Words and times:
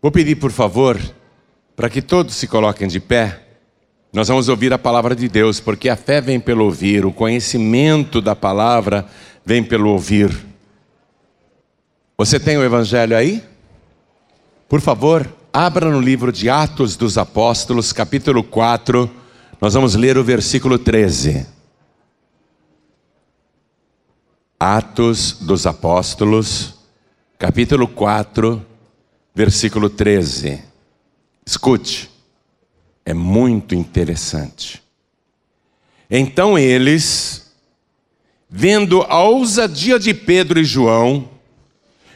Vou 0.00 0.12
pedir, 0.12 0.36
por 0.36 0.52
favor, 0.52 0.98
para 1.74 1.90
que 1.90 2.02
todos 2.02 2.34
se 2.34 2.46
coloquem 2.46 2.86
de 2.86 3.00
pé. 3.00 3.42
Nós 4.12 4.28
vamos 4.28 4.48
ouvir 4.48 4.72
a 4.72 4.78
palavra 4.78 5.14
de 5.14 5.28
Deus, 5.28 5.60
porque 5.60 5.88
a 5.88 5.96
fé 5.96 6.20
vem 6.20 6.38
pelo 6.38 6.64
ouvir, 6.64 7.04
o 7.04 7.12
conhecimento 7.12 8.20
da 8.20 8.34
palavra 8.34 9.06
vem 9.44 9.62
pelo 9.62 9.90
ouvir. 9.90 10.34
Você 12.16 12.40
tem 12.40 12.56
o 12.56 12.64
evangelho 12.64 13.16
aí? 13.16 13.42
Por 14.68 14.80
favor, 14.80 15.30
abra 15.52 15.90
no 15.90 16.00
livro 16.00 16.32
de 16.32 16.48
Atos 16.48 16.96
dos 16.96 17.18
Apóstolos, 17.18 17.92
capítulo 17.92 18.42
4. 18.42 19.10
Nós 19.60 19.74
vamos 19.74 19.94
ler 19.94 20.16
o 20.16 20.24
versículo 20.24 20.78
13. 20.78 21.46
Atos 24.58 25.32
dos 25.32 25.66
Apóstolos, 25.66 26.74
capítulo 27.38 27.86
4, 27.86 28.64
versículo 29.36 29.90
13. 29.90 30.62
Escute, 31.44 32.08
é 33.04 33.12
muito 33.12 33.74
interessante. 33.74 34.82
Então 36.10 36.58
eles, 36.58 37.52
vendo 38.48 39.02
a 39.02 39.22
ousadia 39.22 39.98
de 39.98 40.14
Pedro 40.14 40.58
e 40.58 40.64
João, 40.64 41.28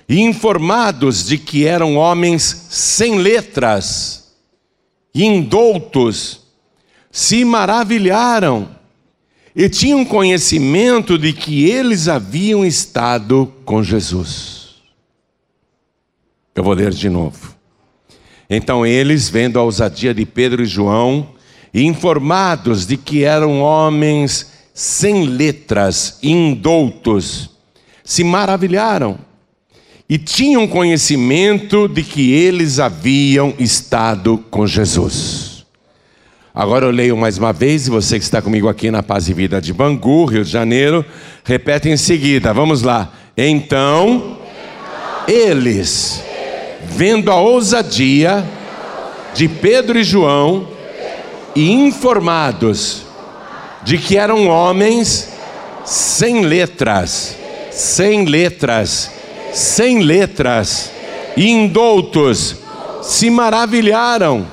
e 0.09 0.19
informados 0.19 1.27
de 1.27 1.37
que 1.37 1.67
eram 1.67 1.97
homens 1.97 2.43
sem 2.71 3.19
letras 3.19 4.33
indoutos, 5.15 6.41
se 7.13 7.45
maravilharam 7.45 8.75
e 9.55 9.69
tinham 9.69 10.07
conhecimento 10.07 11.19
de 11.19 11.35
que 11.35 11.69
eles 11.69 12.09
haviam 12.09 12.65
estado 12.65 13.53
com 13.67 13.83
Jesus. 13.83 14.60
Eu 16.61 16.65
vou 16.65 16.75
ler 16.75 16.91
de 16.91 17.09
novo. 17.09 17.55
Então 18.51 18.85
eles, 18.85 19.31
vendo 19.31 19.59
a 19.59 19.63
ousadia 19.63 20.13
de 20.13 20.27
Pedro 20.27 20.63
e 20.63 20.67
João, 20.67 21.31
informados 21.73 22.87
de 22.87 22.99
que 22.99 23.25
eram 23.25 23.63
homens 23.63 24.53
sem 24.75 25.25
letras, 25.25 26.19
indoutos, 26.23 27.49
se 28.05 28.23
maravilharam 28.23 29.19
e 30.07 30.19
tinham 30.19 30.69
conhecimento 30.69 31.89
de 31.89 32.03
que 32.03 32.31
eles 32.31 32.79
haviam 32.79 33.55
estado 33.59 34.45
com 34.51 34.67
Jesus. 34.67 35.65
Agora 36.55 36.85
eu 36.85 36.91
leio 36.91 37.17
mais 37.17 37.39
uma 37.39 37.55
vez, 37.55 37.87
e 37.87 37.91
você 37.91 38.19
que 38.19 38.25
está 38.25 38.43
comigo 38.43 38.69
aqui 38.69 38.91
na 38.91 39.03
Paz 39.03 39.31
e 39.31 39.33
Vida 39.33 39.63
de 39.63 39.73
Bangu, 39.73 40.27
Rio 40.27 40.45
de 40.45 40.51
Janeiro, 40.51 41.07
repete 41.43 41.89
em 41.89 41.97
seguida, 41.97 42.53
vamos 42.53 42.83
lá. 42.83 43.15
Então, 43.35 44.37
eles, 45.27 46.29
vendo 46.85 47.31
a 47.31 47.37
ousadia 47.37 48.45
de 49.35 49.49
Pedro 49.49 49.99
e 49.99 50.05
João, 50.05 50.69
e 51.55 51.71
informados 51.71 53.03
de 53.83 53.99
que 53.99 54.17
eram 54.17 54.47
homens 54.47 55.29
sem 55.85 56.43
letras, 56.43 57.37
sem 57.71 58.25
letras, 58.25 59.11
sem 59.53 60.01
letras, 60.01 60.91
indoutos, 61.37 62.57
se 63.03 63.31
maravilharam 63.31 64.47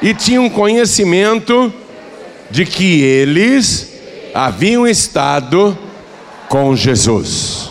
e 0.00 0.14
tinham 0.14 0.48
conhecimento 0.48 1.72
de 2.50 2.64
que 2.64 3.02
eles 3.02 3.92
haviam 4.34 4.86
estado 4.86 5.76
com 6.48 6.74
Jesus. 6.76 7.70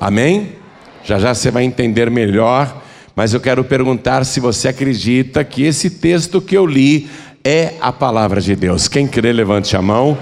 Amém? 0.00 0.56
Já 1.04 1.18
já 1.18 1.34
você 1.34 1.50
vai 1.50 1.64
entender 1.64 2.10
melhor, 2.10 2.77
mas 3.18 3.34
eu 3.34 3.40
quero 3.40 3.64
perguntar 3.64 4.24
se 4.24 4.38
você 4.38 4.68
acredita 4.68 5.42
que 5.42 5.64
esse 5.64 5.90
texto 5.90 6.40
que 6.40 6.56
eu 6.56 6.64
li 6.64 7.10
é 7.44 7.74
a 7.80 7.90
palavra 7.90 8.40
de 8.40 8.54
Deus. 8.54 8.86
Quem 8.86 9.08
crê, 9.08 9.32
levante 9.32 9.76
a 9.76 9.82
mão. 9.82 10.16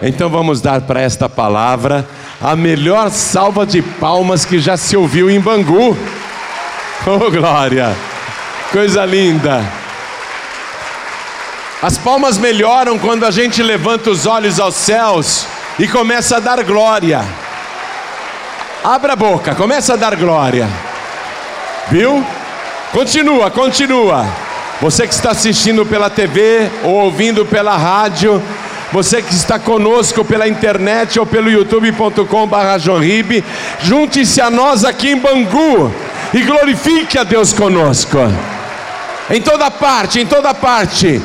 Então 0.00 0.28
vamos 0.28 0.60
dar 0.60 0.82
para 0.82 1.00
esta 1.00 1.28
palavra 1.28 2.08
a 2.40 2.54
melhor 2.54 3.10
salva 3.10 3.66
de 3.66 3.82
palmas 3.82 4.44
que 4.44 4.60
já 4.60 4.76
se 4.76 4.96
ouviu 4.96 5.28
em 5.28 5.40
Bangu. 5.40 5.96
Oh, 7.04 7.30
glória! 7.30 7.96
Coisa 8.70 9.04
linda! 9.04 9.64
As 11.82 11.98
palmas 11.98 12.38
melhoram 12.38 12.96
quando 12.96 13.24
a 13.24 13.30
gente 13.32 13.60
levanta 13.60 14.08
os 14.08 14.24
olhos 14.24 14.60
aos 14.60 14.76
céus 14.76 15.46
e 15.80 15.88
começa 15.88 16.36
a 16.36 16.40
dar 16.40 16.62
glória. 16.62 17.24
Abra 18.84 19.14
a 19.14 19.16
boca, 19.16 19.52
começa 19.56 19.94
a 19.94 19.96
dar 19.96 20.14
glória. 20.14 20.68
Viu? 21.88 22.24
Continua, 22.92 23.50
continua. 23.50 24.26
Você 24.80 25.06
que 25.06 25.14
está 25.14 25.30
assistindo 25.30 25.86
pela 25.86 26.10
TV 26.10 26.70
ou 26.84 26.94
ouvindo 26.94 27.44
pela 27.46 27.76
rádio, 27.76 28.42
você 28.92 29.22
que 29.22 29.34
está 29.34 29.58
conosco 29.58 30.24
pela 30.24 30.46
internet 30.46 31.18
ou 31.18 31.26
pelo 31.26 31.50
youtube.com/barra 31.50 32.78
junte-se 33.80 34.40
a 34.40 34.50
nós 34.50 34.84
aqui 34.84 35.10
em 35.10 35.18
Bangu 35.18 35.92
e 36.32 36.42
glorifique 36.42 37.18
a 37.18 37.24
Deus 37.24 37.52
conosco. 37.52 38.18
Em 39.30 39.40
toda 39.40 39.70
parte, 39.70 40.20
em 40.20 40.26
toda 40.26 40.54
parte. 40.54 41.20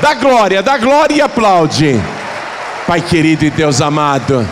Dá 0.00 0.14
glória, 0.14 0.62
dá 0.62 0.76
glória 0.76 1.14
e 1.14 1.20
aplaude. 1.20 2.00
Pai 2.86 3.00
querido 3.00 3.44
e 3.44 3.50
Deus 3.50 3.80
amado, 3.80 4.46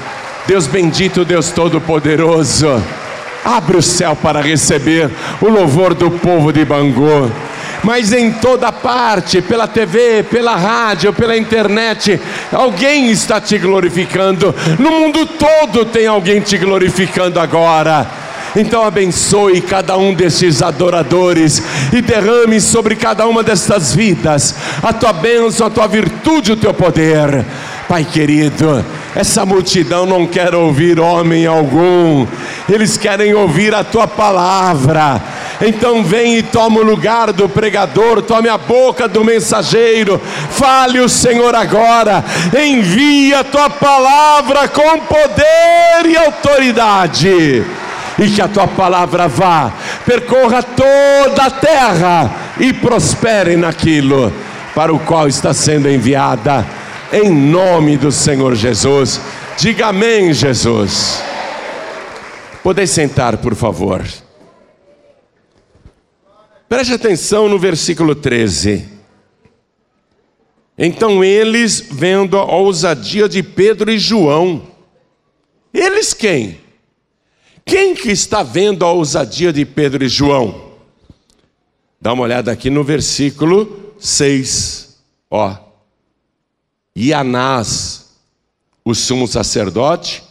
Deus 0.46 0.66
bendito, 0.66 1.24
Deus 1.24 1.50
todo-poderoso, 1.50 2.82
abre 3.44 3.76
o 3.76 3.82
céu 3.82 4.16
para 4.16 4.40
receber 4.40 5.10
o 5.40 5.48
louvor 5.48 5.94
do 5.94 6.10
povo 6.10 6.52
de 6.52 6.64
Bangu. 6.64 7.30
Mas 7.82 8.12
em 8.12 8.30
toda 8.30 8.70
parte, 8.70 9.42
pela 9.42 9.66
TV, 9.66 10.22
pela 10.22 10.54
rádio, 10.54 11.12
pela 11.12 11.36
internet, 11.36 12.20
alguém 12.52 13.10
está 13.10 13.40
te 13.40 13.58
glorificando. 13.58 14.54
No 14.78 14.90
mundo 14.90 15.26
todo 15.26 15.84
tem 15.84 16.06
alguém 16.06 16.40
te 16.40 16.56
glorificando 16.56 17.40
agora. 17.40 18.06
Então 18.54 18.84
abençoe 18.84 19.62
cada 19.62 19.96
um 19.96 20.12
destes 20.12 20.62
adoradores 20.62 21.62
e 21.92 22.02
derrame 22.02 22.60
sobre 22.60 22.94
cada 22.94 23.26
uma 23.26 23.42
destas 23.42 23.94
vidas 23.94 24.54
a 24.82 24.92
tua 24.92 25.12
bênção, 25.12 25.66
a 25.66 25.70
tua 25.70 25.86
virtude, 25.86 26.52
o 26.52 26.56
teu 26.56 26.74
poder. 26.74 27.44
Pai 27.88 28.04
querido, 28.04 28.84
essa 29.14 29.44
multidão 29.44 30.06
não 30.06 30.26
quer 30.26 30.54
ouvir 30.54 30.98
homem 30.98 31.46
algum, 31.46 32.26
eles 32.68 32.96
querem 32.96 33.34
ouvir 33.34 33.74
a 33.74 33.84
tua 33.84 34.06
palavra. 34.06 35.20
Então 35.60 36.02
vem 36.02 36.38
e 36.38 36.42
toma 36.42 36.80
o 36.80 36.84
lugar 36.84 37.32
do 37.32 37.48
pregador, 37.48 38.22
tome 38.22 38.48
a 38.48 38.56
boca 38.56 39.06
do 39.06 39.22
mensageiro, 39.22 40.20
fale 40.50 40.98
o 40.98 41.08
Senhor 41.08 41.54
agora, 41.54 42.24
envia 42.58 43.40
a 43.40 43.44
tua 43.44 43.68
palavra 43.70 44.66
com 44.68 44.98
poder 45.00 46.06
e 46.06 46.16
autoridade. 46.16 47.64
E 48.18 48.28
que 48.28 48.40
a 48.40 48.48
tua 48.48 48.66
palavra 48.66 49.28
vá, 49.28 49.72
percorra 50.04 50.62
toda 50.62 51.44
a 51.44 51.50
terra 51.50 52.30
e 52.58 52.72
prospere 52.72 53.56
naquilo 53.56 54.32
para 54.74 54.92
o 54.92 54.98
qual 54.98 55.28
está 55.28 55.52
sendo 55.54 55.88
enviada, 55.88 56.66
em 57.12 57.30
nome 57.30 57.96
do 57.96 58.10
Senhor 58.10 58.54
Jesus. 58.54 59.20
Diga 59.58 59.88
amém, 59.88 60.32
Jesus. 60.32 61.22
Podem 62.62 62.86
sentar, 62.86 63.36
por 63.36 63.54
favor. 63.54 64.02
Preste 66.68 66.94
atenção 66.94 67.48
no 67.48 67.58
versículo 67.58 68.14
13. 68.14 68.88
Então 70.78 71.22
eles, 71.22 71.84
vendo 71.90 72.38
a 72.38 72.44
ousadia 72.44 73.28
de 73.28 73.42
Pedro 73.42 73.90
e 73.90 73.98
João, 73.98 74.62
eles 75.72 76.14
quem? 76.14 76.60
Quem 77.64 77.94
que 77.94 78.10
está 78.10 78.42
vendo 78.42 78.84
a 78.84 78.90
ousadia 78.90 79.52
de 79.52 79.64
Pedro 79.64 80.02
e 80.02 80.08
João? 80.08 80.72
Dá 82.00 82.12
uma 82.12 82.22
olhada 82.22 82.50
aqui 82.50 82.70
no 82.70 82.82
versículo 82.82 83.94
6. 83.98 84.98
Ó. 85.30 85.71
E 86.94 87.12
Anás, 87.12 88.12
o 88.84 88.94
sumo 88.94 89.26
sacerdote, 89.26 90.22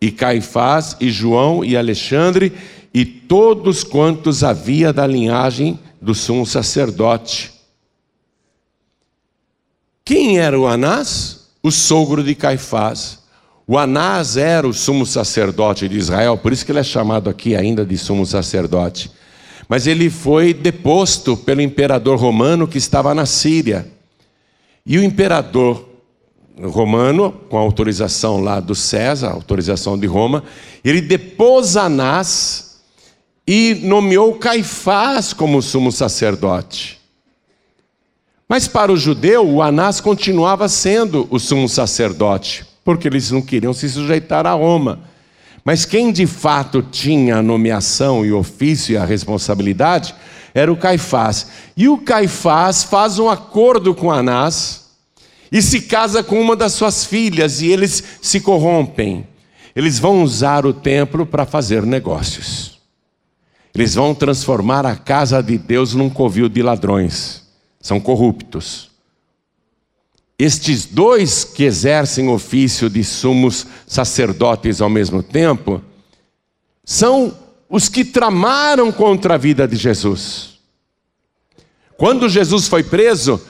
e 0.00 0.10
Caifás, 0.10 0.96
e 1.00 1.10
João, 1.10 1.64
e 1.64 1.76
Alexandre, 1.76 2.52
e 2.92 3.04
todos 3.04 3.84
quantos 3.84 4.42
havia 4.42 4.92
da 4.92 5.06
linhagem 5.06 5.78
do 6.00 6.14
sumo 6.14 6.44
sacerdote. 6.44 7.52
Quem 10.04 10.38
era 10.38 10.58
o 10.58 10.66
Anás? 10.66 11.48
O 11.62 11.70
sogro 11.70 12.24
de 12.24 12.34
Caifás. 12.34 13.20
O 13.66 13.78
Anás 13.78 14.36
era 14.36 14.66
o 14.66 14.74
sumo 14.74 15.06
sacerdote 15.06 15.88
de 15.88 15.96
Israel, 15.96 16.36
por 16.36 16.52
isso 16.52 16.66
que 16.66 16.72
ele 16.72 16.80
é 16.80 16.84
chamado 16.84 17.30
aqui 17.30 17.54
ainda 17.54 17.86
de 17.86 17.96
sumo 17.96 18.26
sacerdote. 18.26 19.10
Mas 19.68 19.86
ele 19.86 20.10
foi 20.10 20.52
deposto 20.52 21.36
pelo 21.36 21.60
imperador 21.60 22.18
romano 22.18 22.66
que 22.66 22.76
estava 22.76 23.14
na 23.14 23.24
Síria. 23.24 23.86
E 24.84 24.98
o 24.98 25.04
imperador 25.04 25.91
romano, 26.60 27.32
com 27.48 27.56
autorização 27.56 28.40
lá 28.40 28.60
do 28.60 28.74
César, 28.74 29.30
autorização 29.30 29.98
de 29.98 30.06
Roma, 30.06 30.44
ele 30.84 31.00
depôs 31.00 31.76
Anás 31.76 32.80
e 33.46 33.74
nomeou 33.82 34.34
Caifás 34.34 35.32
como 35.32 35.62
sumo 35.62 35.90
sacerdote. 35.90 37.00
Mas 38.48 38.68
para 38.68 38.92
o 38.92 38.96
judeu, 38.96 39.48
o 39.48 39.62
Anás 39.62 40.00
continuava 40.00 40.68
sendo 40.68 41.26
o 41.30 41.38
sumo 41.38 41.68
sacerdote, 41.68 42.66
porque 42.84 43.08
eles 43.08 43.30
não 43.30 43.40
queriam 43.40 43.72
se 43.72 43.88
sujeitar 43.88 44.46
a 44.46 44.52
Roma. 44.52 45.00
Mas 45.64 45.84
quem 45.84 46.12
de 46.12 46.26
fato 46.26 46.82
tinha 46.82 47.36
a 47.36 47.42
nomeação 47.42 48.26
e 48.26 48.32
o 48.32 48.38
ofício 48.38 48.92
e 48.92 48.96
a 48.96 49.04
responsabilidade 49.04 50.14
era 50.52 50.70
o 50.72 50.76
Caifás. 50.76 51.46
E 51.76 51.88
o 51.88 51.98
Caifás 51.98 52.82
faz 52.82 53.18
um 53.18 53.30
acordo 53.30 53.94
com 53.94 54.10
Anás 54.10 54.81
e 55.52 55.60
se 55.60 55.82
casa 55.82 56.24
com 56.24 56.40
uma 56.40 56.56
das 56.56 56.72
suas 56.72 57.04
filhas 57.04 57.60
e 57.60 57.66
eles 57.66 58.02
se 58.22 58.40
corrompem. 58.40 59.26
Eles 59.76 59.98
vão 59.98 60.22
usar 60.22 60.64
o 60.64 60.72
templo 60.72 61.26
para 61.26 61.44
fazer 61.44 61.82
negócios. 61.82 62.80
Eles 63.74 63.94
vão 63.94 64.14
transformar 64.14 64.86
a 64.86 64.96
casa 64.96 65.42
de 65.42 65.58
Deus 65.58 65.92
num 65.92 66.08
covil 66.08 66.48
de 66.48 66.62
ladrões. 66.62 67.42
São 67.78 68.00
corruptos. 68.00 68.90
Estes 70.38 70.86
dois 70.86 71.44
que 71.44 71.64
exercem 71.64 72.28
ofício 72.28 72.88
de 72.88 73.04
sumos 73.04 73.66
sacerdotes 73.86 74.80
ao 74.80 74.88
mesmo 74.88 75.22
tempo, 75.22 75.82
são 76.82 77.36
os 77.68 77.88
que 77.88 78.04
tramaram 78.04 78.90
contra 78.90 79.34
a 79.34 79.38
vida 79.38 79.68
de 79.68 79.76
Jesus. 79.76 80.58
Quando 81.96 82.28
Jesus 82.28 82.68
foi 82.68 82.82
preso, 82.82 83.40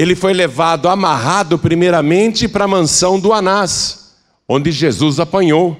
ele 0.00 0.16
foi 0.16 0.32
levado 0.32 0.88
amarrado 0.88 1.58
primeiramente 1.58 2.48
para 2.48 2.64
a 2.64 2.68
mansão 2.68 3.20
do 3.20 3.34
Anás, 3.34 4.14
onde 4.48 4.72
Jesus 4.72 5.20
apanhou. 5.20 5.76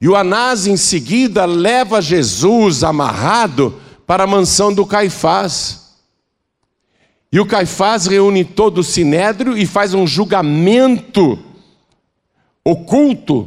E 0.00 0.08
o 0.08 0.16
Anás 0.16 0.66
em 0.66 0.78
seguida 0.78 1.44
leva 1.44 2.00
Jesus 2.00 2.82
amarrado 2.82 3.78
para 4.06 4.24
a 4.24 4.26
mansão 4.26 4.72
do 4.72 4.86
Caifás. 4.86 5.98
E 7.30 7.38
o 7.38 7.44
Caifás 7.44 8.06
reúne 8.06 8.46
todo 8.46 8.78
o 8.78 8.82
sinédrio 8.82 9.58
e 9.58 9.66
faz 9.66 9.92
um 9.92 10.06
julgamento 10.06 11.38
oculto 12.64 13.46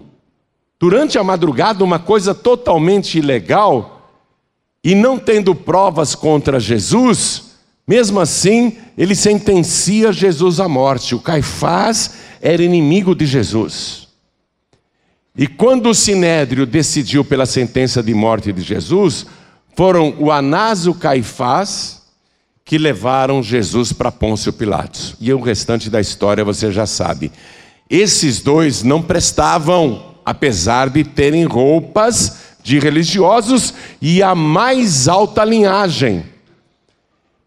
durante 0.79 1.17
a 1.17 1.23
madrugada, 1.23 1.83
uma 1.83 1.97
coisa 1.97 2.35
totalmente 2.35 3.17
ilegal, 3.17 4.11
e 4.83 4.93
não 4.93 5.17
tendo 5.17 5.55
provas 5.55 6.13
contra 6.13 6.59
Jesus, 6.59 7.54
mesmo 7.87 8.19
assim, 8.19 8.77
ele 8.97 9.15
sentencia 9.15 10.11
Jesus 10.11 10.59
à 10.59 10.67
morte. 10.67 11.13
O 11.13 11.19
Caifás 11.19 12.15
era 12.41 12.63
inimigo 12.63 13.13
de 13.13 13.25
Jesus. 13.25 14.07
E 15.37 15.47
quando 15.47 15.89
o 15.89 15.95
sinédrio 15.95 16.65
decidiu 16.65 17.23
pela 17.23 17.45
sentença 17.45 18.01
de 18.01 18.13
morte 18.13 18.51
de 18.51 18.61
Jesus, 18.61 19.25
foram 19.75 20.15
o 20.17 20.31
Anás 20.31 20.85
e 20.85 20.89
o 20.89 20.95
Caifás 20.95 22.03
que 22.63 22.77
levaram 22.79 23.43
Jesus 23.43 23.93
para 23.93 24.11
Pôncio 24.11 24.51
Pilatos. 24.51 25.15
E 25.21 25.31
o 25.31 25.39
restante 25.39 25.89
da 25.89 26.01
história 26.01 26.43
você 26.43 26.71
já 26.71 26.87
sabe. 26.87 27.31
Esses 27.87 28.41
dois 28.41 28.81
não 28.81 29.01
prestavam, 29.01 30.15
apesar 30.25 30.89
de 30.89 31.03
terem 31.03 31.43
roupas 31.43 32.37
de 32.63 32.79
religiosos 32.79 33.75
e 34.01 34.23
a 34.23 34.33
mais 34.33 35.07
alta 35.07 35.45
linhagem. 35.45 36.25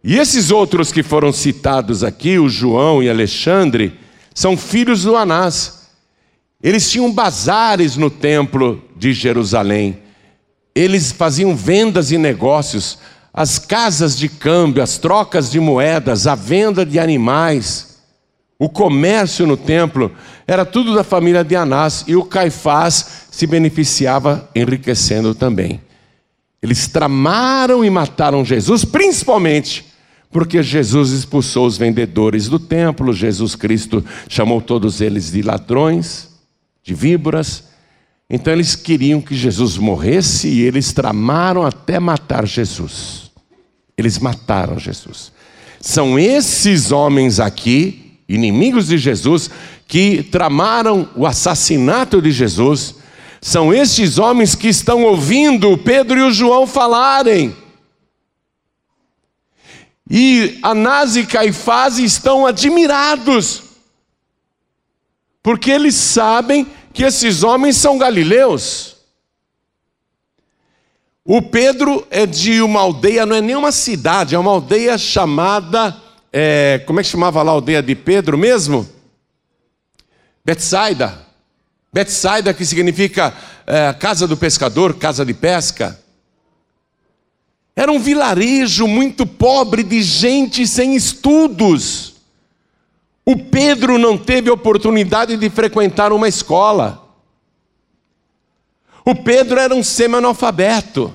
E 0.09 0.17
esses 0.17 0.51
outros 0.51 0.91
que 0.91 1.03
foram 1.03 1.31
citados 1.35 2.03
aqui, 2.03 2.39
o 2.39 2.49
João 2.49 3.03
e 3.03 3.11
Alexandre, 3.11 3.93
são 4.35 4.57
filhos 4.57 5.03
do 5.03 5.15
Anás. 5.15 5.87
Eles 6.63 6.91
tinham 6.91 7.13
bazares 7.13 7.95
no 7.95 8.09
templo 8.09 8.83
de 8.97 9.13
Jerusalém. 9.13 9.99
Eles 10.75 11.13
faziam 11.13 11.55
vendas 11.55 12.11
e 12.11 12.17
negócios 12.17 12.99
as 13.35 13.59
casas 13.59 14.17
de 14.17 14.31
câmbio, 14.31 14.83
as 14.83 14.97
trocas 14.97 15.51
de 15.51 15.61
moedas, 15.61 16.27
a 16.27 16.35
venda 16.35 16.87
de 16.87 16.99
animais, 16.99 17.99
o 18.59 18.67
comércio 18.67 19.47
no 19.47 19.59
templo, 19.59 20.11
era 20.47 20.65
tudo 20.65 20.95
da 20.95 21.05
família 21.05 21.45
de 21.45 21.55
Anás 21.55 22.05
e 22.09 22.17
o 22.17 22.25
Caifás 22.25 23.27
se 23.31 23.47
beneficiava 23.47 24.49
enriquecendo 24.55 25.35
também. 25.35 25.83
Eles 26.63 26.89
tramaram 26.89 27.85
e 27.85 27.91
mataram 27.91 28.43
Jesus, 28.43 28.87
principalmente 28.87 29.88
porque 30.31 30.63
Jesus 30.63 31.11
expulsou 31.11 31.67
os 31.67 31.79
vendedores 31.79 32.49
do 32.49 32.59
templo, 32.59 33.13
Jesus 33.13 33.55
Cristo 33.55 34.05
chamou 34.29 34.61
todos 34.61 35.01
eles 35.01 35.33
de 35.33 35.43
ladrões, 35.43 36.29
de 36.83 36.95
víboras. 36.95 37.65
Então 38.29 38.53
eles 38.53 38.75
queriam 38.75 39.21
que 39.23 39.35
Jesus 39.35 39.79
morresse 39.79 40.49
e 40.49 40.61
eles 40.61 40.93
tramaram 40.93 41.65
até 41.65 41.99
matar 41.99 42.47
Jesus. 42.47 43.31
Eles 43.97 44.19
mataram 44.19 44.79
Jesus. 44.79 45.33
São 45.81 46.19
esses 46.19 46.93
homens 46.93 47.41
aqui, 47.41 48.19
inimigos 48.29 48.89
de 48.89 48.99
Jesus, 48.99 49.51
que 49.87 50.23
tramaram 50.23 51.09
o 51.17 51.27
assassinato 51.27 52.21
de 52.21 52.31
Jesus. 52.31 52.97
São 53.41 53.73
estes 53.73 54.19
homens 54.19 54.55
que 54.55 54.69
estão 54.69 55.05
ouvindo 55.05 55.79
Pedro 55.79 56.19
e 56.19 56.23
o 56.23 56.31
João 56.31 56.67
falarem. 56.67 57.57
E 60.11 60.59
Anás 60.63 61.17
e 61.17 61.27
Caifás 61.27 61.99
estão 61.99 62.47
admirados, 62.47 63.63
porque 65.43 65.71
eles 65.71 65.95
sabem 65.95 66.67
que 66.93 67.05
esses 67.05 67.43
homens 67.43 67.77
são 67.77 67.99
galileus. 67.99 68.97
O 71.25 71.43
Pedro 71.43 72.07
é 72.11 72.25
de 72.25 72.63
uma 72.63 72.81
aldeia, 72.81 73.27
não 73.27 73.37
é 73.37 73.43
nem 73.43 73.55
uma 73.55 73.71
cidade, 73.71 74.35
é 74.35 74.39
uma 74.39 74.51
aldeia 74.51 74.97
chamada. 74.97 75.95
É, 76.33 76.83
como 76.87 77.01
é 77.01 77.03
que 77.03 77.09
chamava 77.11 77.43
lá 77.43 77.53
a 77.53 77.55
aldeia 77.55 77.83
de 77.83 77.95
Pedro 77.95 78.39
mesmo? 78.39 78.89
Betsaida. 80.43 81.19
Betsaida, 81.93 82.55
que 82.55 82.65
significa 82.65 83.35
é, 83.67 83.93
casa 83.93 84.27
do 84.27 84.39
pescador, 84.39 84.95
casa 84.95 85.23
de 85.23 85.35
pesca. 85.35 86.01
Era 87.79 87.93
um 87.93 88.01
vilarejo 88.01 88.89
muito 88.89 89.25
pobre 89.25 89.85
de 89.85 90.03
gente 90.03 90.67
sem 90.67 90.97
estudos. 90.97 92.17
O 93.25 93.37
Pedro 93.37 93.97
não 93.97 94.19
teve 94.19 94.51
oportunidade 94.51 95.37
de 95.37 95.49
frequentar 95.49 96.13
uma 96.13 96.27
escola. 96.27 97.09
O 99.05 99.15
Pedro 99.15 99.61
era 99.61 99.73
um 99.73 99.85
semi-analfabeto. 99.85 101.15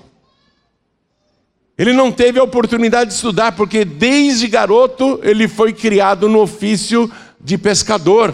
Ele 1.77 1.91
não 1.91 2.09
teve 2.13 2.39
a 2.39 2.43
oportunidade 2.43 3.09
de 3.09 3.17
estudar, 3.17 3.57
porque 3.57 3.83
desde 3.83 4.47
garoto 4.47 5.19
ele 5.21 5.49
foi 5.49 5.73
criado 5.73 6.29
no 6.29 6.39
ofício 6.39 7.11
de 7.41 7.57
pescador. 7.57 8.33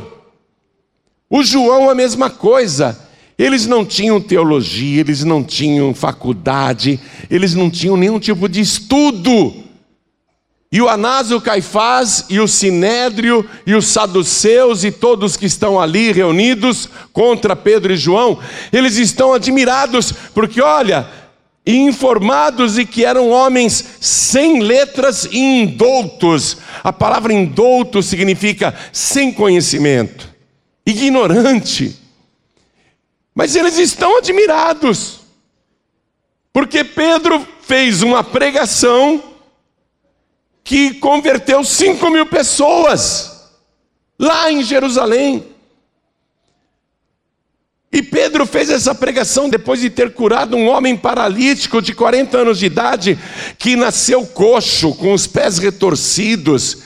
O 1.27 1.41
João, 1.41 1.89
a 1.89 1.95
mesma 1.95 2.29
coisa. 2.29 3.08
Eles 3.39 3.65
não 3.65 3.85
tinham 3.85 4.19
teologia, 4.19 4.99
eles 4.99 5.23
não 5.23 5.41
tinham 5.41 5.93
faculdade, 5.93 6.99
eles 7.31 7.53
não 7.55 7.69
tinham 7.69 7.95
nenhum 7.95 8.19
tipo 8.19 8.49
de 8.49 8.59
estudo. 8.59 9.63
E 10.69 10.81
o 10.81 10.89
Anás, 10.89 11.31
o 11.31 11.39
Caifás, 11.39 12.25
e 12.29 12.37
o 12.41 12.49
Sinédrio, 12.49 13.49
e 13.65 13.73
os 13.73 13.87
saduceus, 13.87 14.83
e 14.83 14.91
todos 14.91 15.37
que 15.37 15.45
estão 15.45 15.79
ali 15.79 16.11
reunidos 16.11 16.89
contra 17.13 17.55
Pedro 17.55 17.93
e 17.93 17.97
João, 17.97 18.37
eles 18.73 18.97
estão 18.97 19.31
admirados, 19.31 20.11
porque 20.33 20.61
olha, 20.61 21.07
informados 21.65 22.77
e 22.77 22.85
que 22.85 23.05
eram 23.05 23.29
homens 23.29 23.85
sem 24.01 24.61
letras 24.61 25.29
e 25.31 25.39
indoutos. 25.39 26.57
A 26.83 26.91
palavra 26.91 27.31
indouto 27.31 28.03
significa 28.03 28.75
sem 28.91 29.31
conhecimento, 29.31 30.27
ignorante. 30.85 32.08
Mas 33.39 33.55
eles 33.55 33.77
estão 33.77 34.17
admirados, 34.17 35.21
porque 36.51 36.83
Pedro 36.83 37.47
fez 37.61 38.01
uma 38.01 38.21
pregação 38.21 39.23
que 40.61 40.95
converteu 40.95 41.63
5 41.63 42.09
mil 42.09 42.25
pessoas 42.25 43.49
lá 44.19 44.51
em 44.51 44.61
Jerusalém. 44.61 45.45
E 47.89 48.03
Pedro 48.03 48.45
fez 48.45 48.69
essa 48.69 48.93
pregação 48.93 49.47
depois 49.47 49.79
de 49.79 49.89
ter 49.89 50.13
curado 50.13 50.57
um 50.57 50.67
homem 50.67 50.97
paralítico 50.97 51.81
de 51.81 51.93
40 51.93 52.39
anos 52.39 52.59
de 52.59 52.65
idade, 52.65 53.17
que 53.57 53.77
nasceu 53.77 54.27
coxo, 54.27 54.93
com 54.95 55.13
os 55.13 55.25
pés 55.25 55.59
retorcidos, 55.59 56.79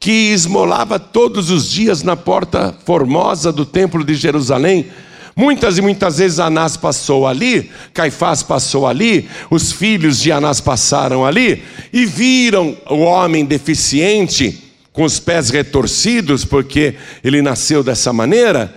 que 0.00 0.32
esmolava 0.32 0.98
todos 0.98 1.50
os 1.50 1.70
dias 1.70 2.02
na 2.02 2.16
porta 2.16 2.76
formosa 2.84 3.52
do 3.52 3.64
templo 3.64 4.02
de 4.02 4.16
Jerusalém. 4.16 4.90
Muitas 5.36 5.78
e 5.78 5.82
muitas 5.82 6.18
vezes 6.18 6.38
Anás 6.38 6.76
passou 6.76 7.26
ali, 7.26 7.70
Caifás 7.94 8.42
passou 8.42 8.86
ali, 8.86 9.28
os 9.50 9.72
filhos 9.72 10.20
de 10.20 10.32
Anás 10.32 10.60
passaram 10.60 11.24
ali 11.24 11.62
e 11.92 12.04
viram 12.04 12.76
o 12.88 12.98
homem 12.98 13.44
deficiente 13.44 14.70
com 14.92 15.04
os 15.04 15.18
pés 15.18 15.50
retorcidos, 15.50 16.44
porque 16.44 16.96
ele 17.22 17.40
nasceu 17.40 17.82
dessa 17.82 18.12
maneira. 18.12 18.74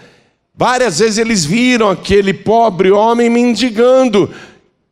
Várias 0.56 1.00
vezes 1.00 1.18
eles 1.18 1.44
viram 1.44 1.90
aquele 1.90 2.34
pobre 2.34 2.92
homem 2.92 3.30
mendigando 3.30 4.32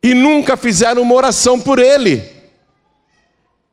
e 0.02 0.12
nunca 0.14 0.56
fizeram 0.56 1.02
uma 1.02 1.14
oração 1.14 1.60
por 1.60 1.78
ele. 1.78 2.22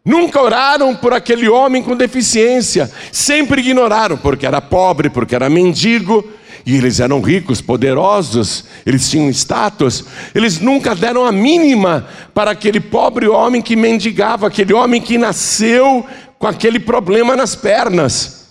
Nunca 0.05 0.41
oraram 0.41 0.96
por 0.96 1.13
aquele 1.13 1.50
homem 1.50 1.84
com 1.84 1.96
deficiência, 1.96 2.89
sempre 3.12 3.62
ignoraram, 3.62 4.17
porque 4.17 4.46
era 4.46 4.62
pobre, 4.62 5.10
porque 5.10 5.36
era 5.36 5.50
mendigo, 5.50 6.25
e 6.69 6.75
eles 6.75 6.99
eram 6.99 7.19
ricos, 7.19 7.61
poderosos, 7.61 8.63
eles 8.85 9.09
tinham 9.09 9.27
status, 9.31 10.05
eles 10.35 10.59
nunca 10.59 10.93
deram 10.93 11.25
a 11.25 11.31
mínima 11.31 12.05
para 12.31 12.51
aquele 12.51 12.79
pobre 12.79 13.27
homem 13.27 13.59
que 13.59 13.75
mendigava, 13.75 14.45
aquele 14.45 14.71
homem 14.71 15.01
que 15.01 15.17
nasceu 15.17 16.05
com 16.38 16.45
aquele 16.45 16.79
problema 16.79 17.35
nas 17.35 17.55
pernas. 17.55 18.49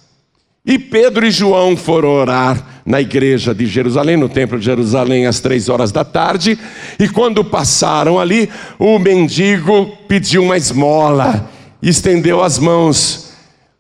E 0.67 0.81
Pedro 0.81 1.25
e 1.25 1.31
João 1.31 1.77
foram 1.77 2.09
orar 2.09 2.83
na 2.85 3.01
igreja 3.01 3.55
de 3.55 3.67
Jerusalém, 3.67 4.17
no 4.17 4.29
templo 4.29 4.59
de 4.59 4.65
Jerusalém, 4.65 5.25
às 5.25 5.39
três 5.39 5.69
horas 5.69 5.93
da 5.93 6.05
tarde, 6.05 6.59
e 6.99 7.09
quando 7.09 7.45
passaram 7.45 8.19
ali, 8.19 8.51
o 8.81 8.99
mendigo 8.99 9.97
pediu 10.09 10.43
uma 10.43 10.57
esmola, 10.57 11.49
estendeu 11.81 12.43
as 12.43 12.59
mãos. 12.59 13.33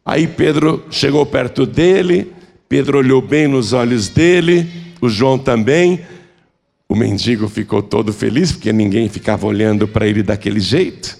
Aí 0.06 0.28
Pedro 0.28 0.84
chegou 0.92 1.26
perto 1.26 1.66
dele, 1.66 2.37
Pedro 2.68 2.98
olhou 2.98 3.22
bem 3.22 3.48
nos 3.48 3.72
olhos 3.72 4.08
dele, 4.08 4.70
o 5.00 5.08
João 5.08 5.38
também. 5.38 6.04
O 6.86 6.94
mendigo 6.94 7.48
ficou 7.48 7.82
todo 7.82 8.12
feliz, 8.12 8.52
porque 8.52 8.72
ninguém 8.72 9.08
ficava 9.08 9.46
olhando 9.46 9.88
para 9.88 10.06
ele 10.06 10.22
daquele 10.22 10.60
jeito. 10.60 11.18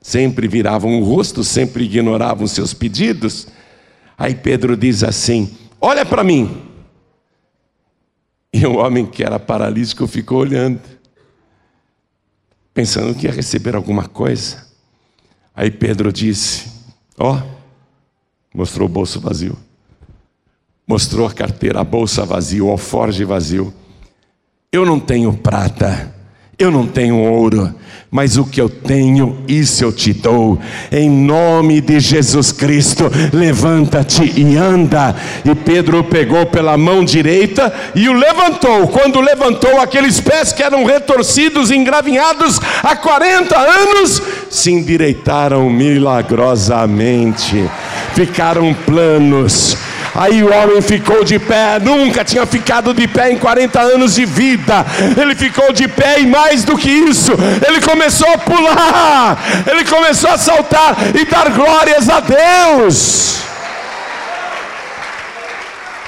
Sempre 0.00 0.48
viravam 0.48 0.98
o 0.98 1.04
rosto, 1.04 1.44
sempre 1.44 1.84
ignoravam 1.84 2.46
seus 2.46 2.72
pedidos. 2.72 3.48
Aí 4.16 4.34
Pedro 4.34 4.74
diz 4.74 5.04
assim: 5.04 5.54
Olha 5.80 6.06
para 6.06 6.24
mim. 6.24 6.62
E 8.52 8.64
o 8.64 8.76
homem 8.76 9.04
que 9.04 9.22
era 9.22 9.38
paralítico 9.38 10.06
ficou 10.06 10.38
olhando, 10.38 10.80
pensando 12.72 13.14
que 13.14 13.26
ia 13.26 13.32
receber 13.32 13.76
alguma 13.76 14.08
coisa. 14.08 14.66
Aí 15.54 15.70
Pedro 15.70 16.10
disse: 16.10 16.72
Ó, 17.18 17.36
oh, 17.36 18.56
mostrou 18.56 18.88
o 18.88 18.90
bolso 18.90 19.20
vazio 19.20 19.65
mostrou 20.86 21.26
a 21.26 21.32
carteira, 21.32 21.80
a 21.80 21.84
bolsa 21.84 22.24
vazia, 22.24 22.64
o 22.64 22.70
alforge 22.70 23.24
vazio. 23.24 23.74
Eu 24.70 24.86
não 24.86 25.00
tenho 25.00 25.32
prata, 25.32 26.14
eu 26.58 26.70
não 26.70 26.86
tenho 26.86 27.18
ouro, 27.18 27.74
mas 28.10 28.36
o 28.36 28.44
que 28.44 28.60
eu 28.60 28.68
tenho, 28.68 29.42
isso 29.48 29.82
eu 29.82 29.92
te 29.92 30.12
dou. 30.12 30.58
Em 30.92 31.10
nome 31.10 31.80
de 31.80 31.98
Jesus 31.98 32.52
Cristo, 32.52 33.10
levanta-te 33.32 34.40
e 34.40 34.56
anda. 34.56 35.14
E 35.44 35.54
Pedro 35.56 36.04
pegou 36.04 36.46
pela 36.46 36.78
mão 36.78 37.04
direita 37.04 37.74
e 37.94 38.08
o 38.08 38.12
levantou. 38.12 38.86
Quando 38.88 39.20
levantou, 39.20 39.80
aqueles 39.80 40.20
pés 40.20 40.52
que 40.52 40.62
eram 40.62 40.84
retorcidos, 40.84 41.70
engravinhados 41.70 42.60
há 42.82 42.94
40 42.94 43.58
anos, 43.58 44.22
se 44.48 44.70
endireitaram 44.70 45.68
milagrosamente, 45.68 47.68
ficaram 48.14 48.72
planos 48.86 49.76
Aí 50.18 50.42
o 50.42 50.50
homem 50.50 50.80
ficou 50.80 51.22
de 51.22 51.38
pé, 51.38 51.78
nunca 51.78 52.24
tinha 52.24 52.46
ficado 52.46 52.94
de 52.94 53.06
pé 53.06 53.30
em 53.30 53.36
40 53.36 53.78
anos 53.80 54.14
de 54.14 54.24
vida. 54.24 54.84
Ele 55.20 55.34
ficou 55.34 55.72
de 55.72 55.86
pé 55.86 56.20
e 56.20 56.26
mais 56.26 56.64
do 56.64 56.76
que 56.76 56.88
isso, 56.88 57.32
ele 57.66 57.80
começou 57.82 58.28
a 58.28 58.38
pular, 58.38 59.38
ele 59.70 59.84
começou 59.84 60.30
a 60.30 60.38
saltar 60.38 60.96
e 61.14 61.24
dar 61.26 61.50
glórias 61.50 62.08
a 62.08 62.20
Deus. 62.20 63.40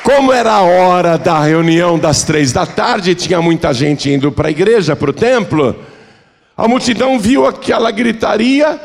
Como 0.02 0.32
era 0.32 0.52
a 0.52 0.62
hora 0.62 1.18
da 1.18 1.40
reunião 1.40 1.98
das 1.98 2.22
três 2.22 2.50
da 2.50 2.64
tarde, 2.64 3.14
tinha 3.14 3.42
muita 3.42 3.74
gente 3.74 4.10
indo 4.10 4.32
para 4.32 4.48
a 4.48 4.50
igreja, 4.50 4.96
para 4.96 5.10
o 5.10 5.12
templo. 5.12 5.76
A 6.56 6.66
multidão 6.66 7.18
viu 7.18 7.46
aquela 7.46 7.90
gritaria 7.90 8.80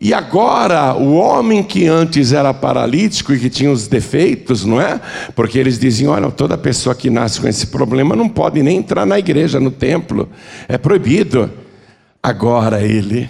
e 0.00 0.14
agora, 0.14 0.94
o 0.94 1.14
homem 1.14 1.60
que 1.60 1.88
antes 1.88 2.32
era 2.32 2.54
paralítico 2.54 3.34
e 3.34 3.38
que 3.38 3.50
tinha 3.50 3.70
os 3.70 3.88
defeitos, 3.88 4.64
não 4.64 4.80
é? 4.80 5.00
Porque 5.34 5.58
eles 5.58 5.76
diziam: 5.76 6.12
olha, 6.12 6.30
toda 6.30 6.56
pessoa 6.56 6.94
que 6.94 7.10
nasce 7.10 7.40
com 7.40 7.48
esse 7.48 7.66
problema 7.66 8.14
não 8.14 8.28
pode 8.28 8.62
nem 8.62 8.78
entrar 8.78 9.04
na 9.04 9.18
igreja, 9.18 9.58
no 9.58 9.72
templo, 9.72 10.28
é 10.68 10.78
proibido. 10.78 11.50
Agora 12.22 12.80
ele 12.80 13.28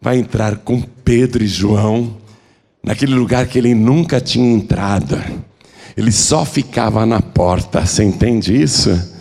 vai 0.00 0.16
entrar 0.16 0.56
com 0.56 0.80
Pedro 0.80 1.44
e 1.44 1.46
João, 1.46 2.16
naquele 2.82 3.14
lugar 3.14 3.46
que 3.46 3.58
ele 3.58 3.74
nunca 3.74 4.18
tinha 4.18 4.50
entrado, 4.50 5.18
ele 5.94 6.12
só 6.12 6.44
ficava 6.44 7.04
na 7.04 7.20
porta, 7.20 7.84
você 7.84 8.02
entende 8.02 8.58
isso? 8.58 9.17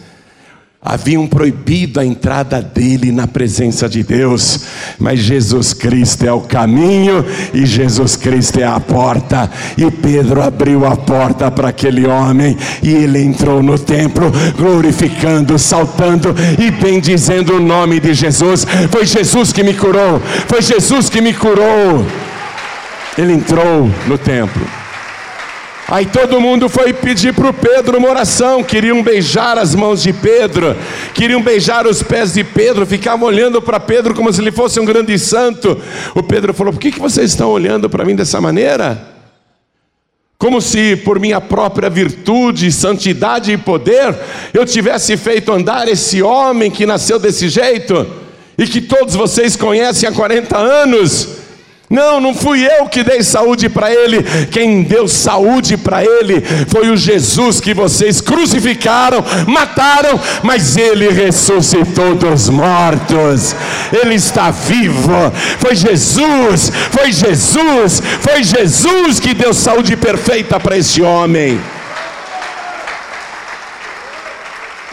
Haviam 0.87 1.27
proibido 1.27 1.99
a 1.99 2.05
entrada 2.05 2.61
dele 2.61 3.11
na 3.11 3.27
presença 3.27 3.89
de 3.89 4.03
Deus, 4.03 4.61
mas 4.97 5.19
Jesus 5.19 5.73
Cristo 5.73 6.25
é 6.25 6.31
o 6.31 6.39
caminho 6.39 7.25
e 7.53 7.65
Jesus 7.65 8.15
Cristo 8.15 8.59
é 8.59 8.63
a 8.63 8.79
porta. 8.79 9.51
E 9.77 9.91
Pedro 9.91 10.41
abriu 10.41 10.85
a 10.85 10.95
porta 10.95 11.51
para 11.51 11.69
aquele 11.69 12.07
homem 12.07 12.57
e 12.81 12.89
ele 12.89 13.21
entrou 13.21 13.61
no 13.61 13.77
templo, 13.77 14.31
glorificando, 14.57 15.59
saltando 15.59 16.33
e 16.57 16.71
bendizendo 16.71 17.57
o 17.57 17.59
nome 17.59 17.99
de 17.99 18.13
Jesus. 18.13 18.65
Foi 18.89 19.05
Jesus 19.05 19.51
que 19.51 19.63
me 19.63 19.73
curou, 19.73 20.21
foi 20.47 20.61
Jesus 20.61 21.09
que 21.09 21.19
me 21.19 21.33
curou. 21.33 22.05
Ele 23.17 23.33
entrou 23.33 23.91
no 24.07 24.17
templo. 24.17 24.86
Aí 25.89 26.05
todo 26.05 26.41
mundo 26.41 26.67
foi 26.67 26.91
pedir 26.91 27.33
para 27.33 27.49
o 27.49 27.53
Pedro 27.53 27.97
uma 27.97 28.09
oração, 28.09 28.61
queriam 28.61 29.01
beijar 29.01 29.57
as 29.57 29.73
mãos 29.73 30.03
de 30.03 30.11
Pedro, 30.11 30.75
queriam 31.13 31.41
beijar 31.41 31.87
os 31.87 32.03
pés 32.03 32.33
de 32.33 32.43
Pedro, 32.43 32.85
ficavam 32.85 33.25
olhando 33.25 33.61
para 33.61 33.79
Pedro 33.79 34.13
como 34.13 34.31
se 34.33 34.41
ele 34.41 34.51
fosse 34.51 34.81
um 34.81 34.85
grande 34.85 35.17
santo. 35.17 35.81
O 36.13 36.21
Pedro 36.21 36.53
falou: 36.53 36.73
Por 36.73 36.79
que, 36.79 36.91
que 36.91 36.99
vocês 36.99 37.31
estão 37.31 37.49
olhando 37.49 37.89
para 37.89 38.03
mim 38.03 38.17
dessa 38.17 38.41
maneira? 38.41 39.15
Como 40.37 40.59
se 40.61 40.97
por 40.97 41.21
minha 41.21 41.39
própria 41.39 41.89
virtude, 41.89 42.69
santidade 42.69 43.51
e 43.53 43.57
poder 43.57 44.13
eu 44.53 44.65
tivesse 44.65 45.15
feito 45.15 45.53
andar 45.53 45.87
esse 45.87 46.21
homem 46.21 46.69
que 46.69 46.85
nasceu 46.85 47.17
desse 47.17 47.47
jeito 47.47 48.05
e 48.57 48.67
que 48.67 48.81
todos 48.81 49.15
vocês 49.15 49.55
conhecem 49.55 50.07
há 50.07 50.11
40 50.11 50.57
anos. 50.57 51.36
Não, 51.89 52.19
não 52.19 52.35
fui 52.35 52.65
eu 52.65 52.87
que 52.87 53.01
dei 53.01 53.23
saúde 53.23 53.69
para 53.69 53.89
ele. 53.89 54.21
Quem 54.51 54.83
deu 54.83 55.07
saúde 55.07 55.77
para 55.77 56.03
ele 56.03 56.43
foi 56.67 56.89
o 56.89 56.97
Jesus 56.97 57.61
que 57.61 57.73
vocês 57.73 58.19
crucificaram, 58.19 59.23
mataram, 59.47 60.19
mas 60.43 60.75
ele 60.75 61.09
ressuscitou 61.09 62.13
dos 62.15 62.49
mortos. 62.49 63.55
Ele 63.93 64.15
está 64.15 64.51
vivo. 64.51 65.31
Foi 65.59 65.75
Jesus, 65.75 66.71
foi 66.91 67.13
Jesus, 67.13 68.01
foi 68.19 68.43
Jesus 68.43 69.19
que 69.21 69.33
deu 69.33 69.53
saúde 69.53 69.95
perfeita 69.95 70.59
para 70.59 70.77
esse 70.77 71.01
homem. 71.01 71.57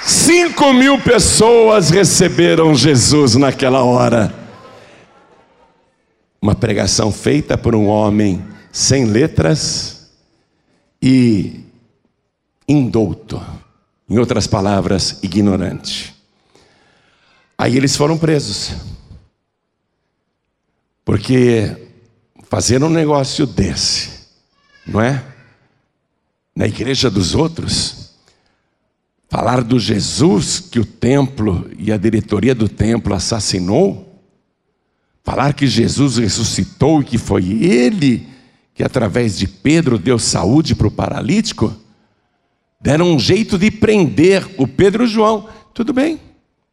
Cinco 0.01 0.73
mil 0.73 0.97
pessoas 1.01 1.91
receberam 1.91 2.73
Jesus 2.73 3.35
naquela 3.35 3.83
hora 3.83 4.44
uma 6.45 6.55
pregação 6.55 7.11
feita 7.11 7.57
por 7.57 7.75
um 7.75 7.87
homem 7.87 8.45
sem 8.71 9.07
letras 9.07 10.11
e 11.01 11.65
indouto, 12.69 13.41
em 14.07 14.19
outras 14.19 14.47
palavras, 14.47 15.21
ignorante. 15.23 16.15
Aí 17.57 17.79
eles 17.79 17.97
foram 17.97 18.19
presos, 18.19 18.75
porque 21.03 21.89
fazer 22.51 22.85
um 22.85 22.91
negócio 22.91 23.47
desse, 23.47 24.11
não 24.87 25.01
é? 25.01 25.25
Na 26.55 26.67
igreja 26.67 27.11
dos 27.11 27.35
outros, 27.35 28.11
falar 29.31 29.65
do 29.65 29.81
Jesus 29.81 30.61
que 30.61 30.79
o 30.79 30.85
templo 30.85 31.71
e 31.79 31.91
a 31.91 31.97
diretoria 31.97 32.55
do 32.55 32.69
templo 32.69 33.15
assassinou, 33.15 34.04
Falar 35.25 35.55
que 35.55 35.67
Jesus 35.67 36.19
ressuscitou 36.19 37.01
e 37.01 37.05
que 37.05 37.17
foi 37.17 37.65
Ele 37.65 38.29
que, 38.75 38.83
através 38.83 39.39
de 39.39 39.49
Pedro, 39.49 39.99
deu 39.99 40.19
saúde 40.19 40.75
para 40.75 40.87
o 40.87 40.91
paralítico, 40.91 41.75
deram 42.79 43.15
um 43.15 43.19
jeito 43.19 43.57
de 43.57 43.71
prender 43.71 44.47
o 44.59 44.69
Pedro 44.69 45.05
e 45.05 45.07
o 45.07 45.09
João. 45.09 45.49
Tudo 45.73 45.95
bem, 45.95 46.21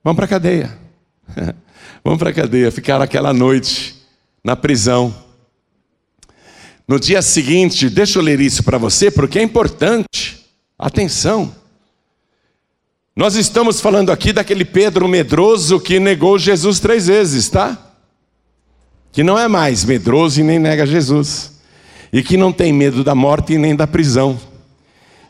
vamos 0.03 0.17
para 0.17 0.25
a 0.25 0.27
cadeia. 0.27 0.77
vamos 2.03 2.19
para 2.19 2.31
a 2.31 2.33
cadeia. 2.33 2.71
Ficaram 2.71 3.03
aquela 3.03 3.31
noite 3.31 3.95
na 4.43 4.55
prisão. 4.55 5.15
No 6.85 6.99
dia 6.99 7.21
seguinte, 7.21 7.89
deixa 7.89 8.19
eu 8.19 8.23
ler 8.23 8.41
isso 8.41 8.63
para 8.63 8.77
você, 8.77 9.09
porque 9.09 9.39
é 9.39 9.43
importante. 9.43 10.45
Atenção. 10.77 11.55
Nós 13.15 13.35
estamos 13.35 13.79
falando 13.79 14.11
aqui 14.11 14.33
daquele 14.33 14.65
Pedro 14.65 15.07
medroso 15.07 15.79
que 15.79 15.99
negou 15.99 16.39
Jesus 16.39 16.79
três 16.79 17.07
vezes, 17.07 17.47
tá? 17.47 17.90
Que 19.11 19.23
não 19.23 19.37
é 19.37 19.47
mais 19.47 19.83
medroso 19.83 20.39
e 20.39 20.43
nem 20.43 20.59
nega 20.59 20.85
Jesus, 20.85 21.51
e 22.13 22.21
que 22.21 22.37
não 22.37 22.51
tem 22.51 22.71
medo 22.71 23.03
da 23.03 23.15
morte 23.15 23.53
e 23.53 23.57
nem 23.57 23.75
da 23.75 23.87
prisão, 23.87 24.39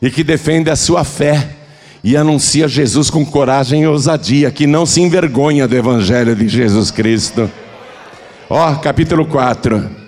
e 0.00 0.10
que 0.10 0.24
defende 0.24 0.70
a 0.70 0.76
sua 0.76 1.04
fé, 1.04 1.56
e 2.04 2.16
anuncia 2.16 2.66
Jesus 2.66 3.10
com 3.10 3.24
coragem 3.24 3.82
e 3.82 3.86
ousadia, 3.86 4.50
que 4.50 4.66
não 4.66 4.84
se 4.84 5.00
envergonha 5.00 5.68
do 5.68 5.76
Evangelho 5.76 6.34
de 6.34 6.48
Jesus 6.48 6.90
Cristo. 6.90 7.48
Ó, 8.50 8.74
capítulo 8.76 9.24
4. 9.24 10.01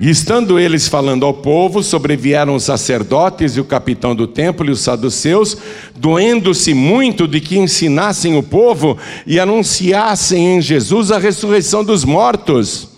E 0.00 0.08
estando 0.08 0.60
eles 0.60 0.86
falando 0.86 1.26
ao 1.26 1.34
povo, 1.34 1.82
sobrevieram 1.82 2.54
os 2.54 2.62
sacerdotes 2.62 3.56
e 3.56 3.60
o 3.60 3.64
capitão 3.64 4.14
do 4.14 4.28
templo 4.28 4.64
e 4.64 4.70
os 4.70 4.78
saduceus, 4.78 5.56
doendo-se 5.96 6.72
muito 6.72 7.26
de 7.26 7.40
que 7.40 7.58
ensinassem 7.58 8.36
o 8.36 8.42
povo 8.42 8.96
e 9.26 9.40
anunciassem 9.40 10.54
em 10.54 10.60
Jesus 10.60 11.10
a 11.10 11.18
ressurreição 11.18 11.82
dos 11.82 12.04
mortos. 12.04 12.90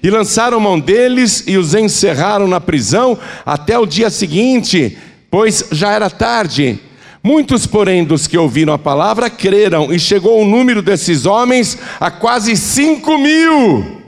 E 0.00 0.08
lançaram 0.08 0.60
mão 0.60 0.78
deles 0.78 1.42
e 1.44 1.56
os 1.56 1.74
encerraram 1.74 2.46
na 2.46 2.60
prisão 2.60 3.18
até 3.44 3.76
o 3.76 3.84
dia 3.84 4.08
seguinte, 4.08 4.96
pois 5.28 5.66
já 5.72 5.90
era 5.90 6.08
tarde. 6.08 6.78
Muitos, 7.20 7.66
porém, 7.66 8.04
dos 8.04 8.28
que 8.28 8.38
ouviram 8.38 8.72
a 8.72 8.78
palavra 8.78 9.28
creram, 9.28 9.92
e 9.92 9.98
chegou 9.98 10.40
o 10.40 10.46
número 10.46 10.82
desses 10.82 11.26
homens 11.26 11.76
a 11.98 12.12
quase 12.12 12.56
cinco 12.56 13.18
mil. 13.18 14.03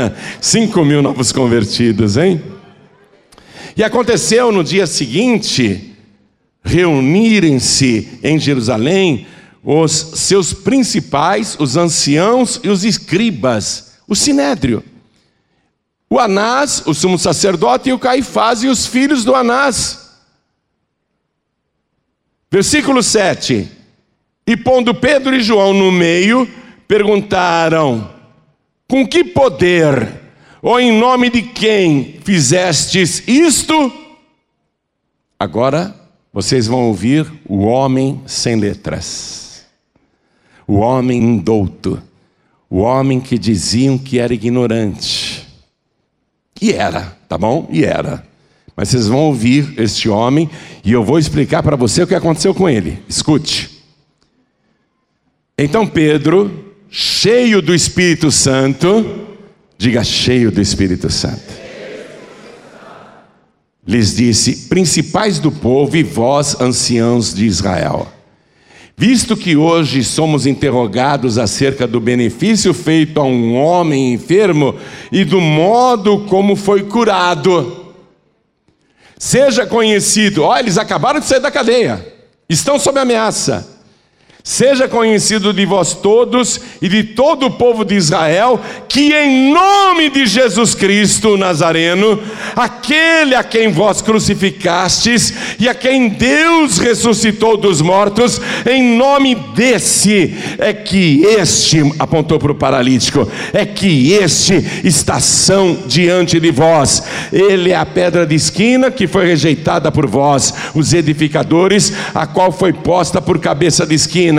Cinco 0.40 0.84
mil 0.84 1.02
novos 1.02 1.32
convertidos, 1.32 2.16
hein? 2.16 2.42
E 3.76 3.84
aconteceu 3.84 4.50
no 4.52 4.64
dia 4.64 4.86
seguinte 4.86 5.94
reunirem-se 6.62 8.18
em 8.22 8.38
Jerusalém 8.38 9.26
os 9.62 9.92
seus 9.92 10.52
principais, 10.52 11.56
os 11.58 11.76
anciãos 11.76 12.60
e 12.62 12.68
os 12.68 12.84
escribas, 12.84 13.98
o 14.06 14.14
sinédrio. 14.14 14.82
O 16.08 16.18
Anás, 16.18 16.82
o 16.86 16.94
sumo 16.94 17.18
sacerdote, 17.18 17.88
e 17.88 17.92
o 17.92 17.98
Caifás 17.98 18.62
e 18.62 18.68
os 18.68 18.86
filhos 18.86 19.24
do 19.24 19.34
Anás. 19.34 20.08
Versículo 22.50 23.02
7. 23.02 23.68
E 24.46 24.56
pondo 24.56 24.94
Pedro 24.94 25.34
e 25.34 25.40
João 25.40 25.74
no 25.74 25.90
meio, 25.90 26.48
perguntaram: 26.86 28.15
com 28.88 29.06
que 29.06 29.24
poder 29.24 30.20
ou 30.62 30.80
em 30.80 30.98
nome 30.98 31.30
de 31.30 31.42
quem 31.42 32.18
fizestes 32.24 33.22
isto? 33.26 33.92
Agora 35.38 35.94
vocês 36.32 36.66
vão 36.66 36.88
ouvir 36.88 37.30
o 37.46 37.64
homem 37.64 38.20
sem 38.26 38.56
letras, 38.56 39.64
o 40.66 40.76
homem 40.76 41.18
indouto, 41.18 42.02
o 42.68 42.78
homem 42.78 43.20
que 43.20 43.38
diziam 43.38 43.96
que 43.96 44.18
era 44.18 44.34
ignorante. 44.34 45.46
E 46.60 46.72
era, 46.72 47.16
tá 47.28 47.36
bom? 47.36 47.68
E 47.70 47.84
era. 47.84 48.26
Mas 48.74 48.88
vocês 48.88 49.08
vão 49.08 49.20
ouvir 49.20 49.74
este 49.78 50.08
homem 50.08 50.50
e 50.84 50.92
eu 50.92 51.04
vou 51.04 51.18
explicar 51.18 51.62
para 51.62 51.76
você 51.76 52.02
o 52.02 52.06
que 52.06 52.14
aconteceu 52.14 52.54
com 52.54 52.68
ele. 52.68 53.02
Escute. 53.08 53.82
Então 55.56 55.86
Pedro 55.86 56.65
cheio 56.90 57.60
do 57.60 57.74
Espírito 57.74 58.30
Santo, 58.30 59.26
diga 59.76 60.02
cheio 60.04 60.50
do 60.50 60.60
Espírito 60.60 61.10
Santo. 61.10 61.66
Lhes 63.86 64.16
disse: 64.16 64.68
Principais 64.68 65.38
do 65.38 65.50
povo 65.52 65.96
e 65.96 66.02
vós, 66.02 66.60
anciãos 66.60 67.32
de 67.32 67.46
Israel, 67.46 68.08
visto 68.96 69.36
que 69.36 69.56
hoje 69.56 70.02
somos 70.02 70.46
interrogados 70.46 71.38
acerca 71.38 71.86
do 71.86 72.00
benefício 72.00 72.74
feito 72.74 73.20
a 73.20 73.24
um 73.24 73.54
homem 73.54 74.14
enfermo 74.14 74.74
e 75.12 75.24
do 75.24 75.40
modo 75.40 76.20
como 76.26 76.56
foi 76.56 76.82
curado, 76.82 77.94
seja 79.18 79.66
conhecido, 79.66 80.42
olha, 80.42 80.60
eles 80.60 80.78
acabaram 80.78 81.20
de 81.20 81.26
sair 81.26 81.40
da 81.40 81.50
cadeia, 81.50 82.04
estão 82.48 82.78
sob 82.78 82.98
ameaça 82.98 83.75
Seja 84.48 84.86
conhecido 84.86 85.52
de 85.52 85.66
vós 85.66 85.92
todos 85.92 86.60
e 86.80 86.88
de 86.88 87.02
todo 87.02 87.46
o 87.46 87.50
povo 87.50 87.84
de 87.84 87.96
Israel, 87.96 88.60
que 88.88 89.12
em 89.12 89.52
nome 89.52 90.08
de 90.08 90.24
Jesus 90.24 90.72
Cristo 90.72 91.36
Nazareno, 91.36 92.16
aquele 92.54 93.34
a 93.34 93.42
quem 93.42 93.72
vós 93.72 94.00
crucificastes 94.00 95.34
e 95.58 95.68
a 95.68 95.74
quem 95.74 96.10
Deus 96.10 96.78
ressuscitou 96.78 97.56
dos 97.56 97.80
mortos, 97.80 98.40
em 98.70 98.96
nome 98.96 99.34
desse 99.34 100.36
é 100.58 100.72
que 100.72 101.24
este, 101.24 101.78
apontou 101.98 102.38
para 102.38 102.52
o 102.52 102.54
paralítico, 102.54 103.28
é 103.52 103.66
que 103.66 104.12
este 104.12 104.64
está 104.84 105.18
são 105.18 105.76
diante 105.88 106.38
de 106.38 106.52
vós. 106.52 107.02
Ele 107.32 107.72
é 107.72 107.76
a 107.76 107.84
pedra 107.84 108.24
de 108.24 108.36
esquina 108.36 108.92
que 108.92 109.08
foi 109.08 109.26
rejeitada 109.26 109.90
por 109.90 110.06
vós, 110.06 110.54
os 110.72 110.92
edificadores, 110.92 111.92
a 112.14 112.28
qual 112.28 112.52
foi 112.52 112.72
posta 112.72 113.20
por 113.20 113.40
cabeça 113.40 113.84
de 113.84 113.96
esquina 113.96 114.35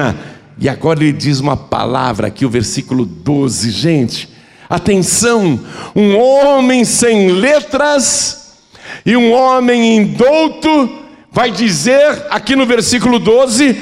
e 0.60 0.68
agora 0.68 1.04
ele 1.04 1.14
diz 1.14 1.40
uma 1.40 1.56
palavra 1.56 2.28
aqui, 2.28 2.46
o 2.46 2.50
versículo 2.50 3.06
12, 3.06 3.70
gente. 3.72 4.30
Atenção, 4.70 5.60
um 5.96 6.18
homem 6.18 6.84
sem 6.84 7.30
letras 7.30 8.58
e 9.06 9.16
um 9.16 9.32
homem 9.32 9.98
indouto 9.98 10.90
vai 11.32 11.52
dizer 11.52 12.26
aqui 12.30 12.56
no 12.56 12.66
versículo 12.66 13.20
12 13.20 13.76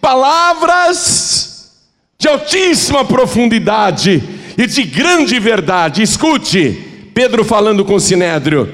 palavras 0.00 1.72
de 2.18 2.28
altíssima 2.28 3.04
profundidade 3.04 4.22
e 4.56 4.66
de 4.66 4.84
grande 4.84 5.38
verdade. 5.38 6.02
Escute, 6.02 7.10
Pedro 7.12 7.44
falando 7.44 7.84
com 7.84 7.98
Sinédrio, 7.98 8.72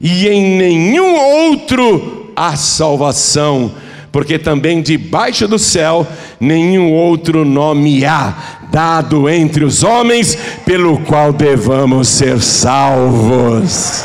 e 0.00 0.28
em 0.28 0.58
nenhum 0.58 1.16
outro 1.16 2.32
há 2.36 2.56
salvação 2.56 3.72
porque 4.12 4.38
também 4.38 4.82
debaixo 4.82 5.46
do 5.46 5.58
céu 5.58 6.06
nenhum 6.38 6.92
outro 6.92 7.44
nome 7.44 8.04
há 8.04 8.34
dado 8.70 9.28
entre 9.28 9.64
os 9.64 9.82
homens 9.82 10.36
pelo 10.64 10.98
qual 10.98 11.32
devamos 11.32 12.08
ser 12.08 12.40
salvos. 12.40 14.04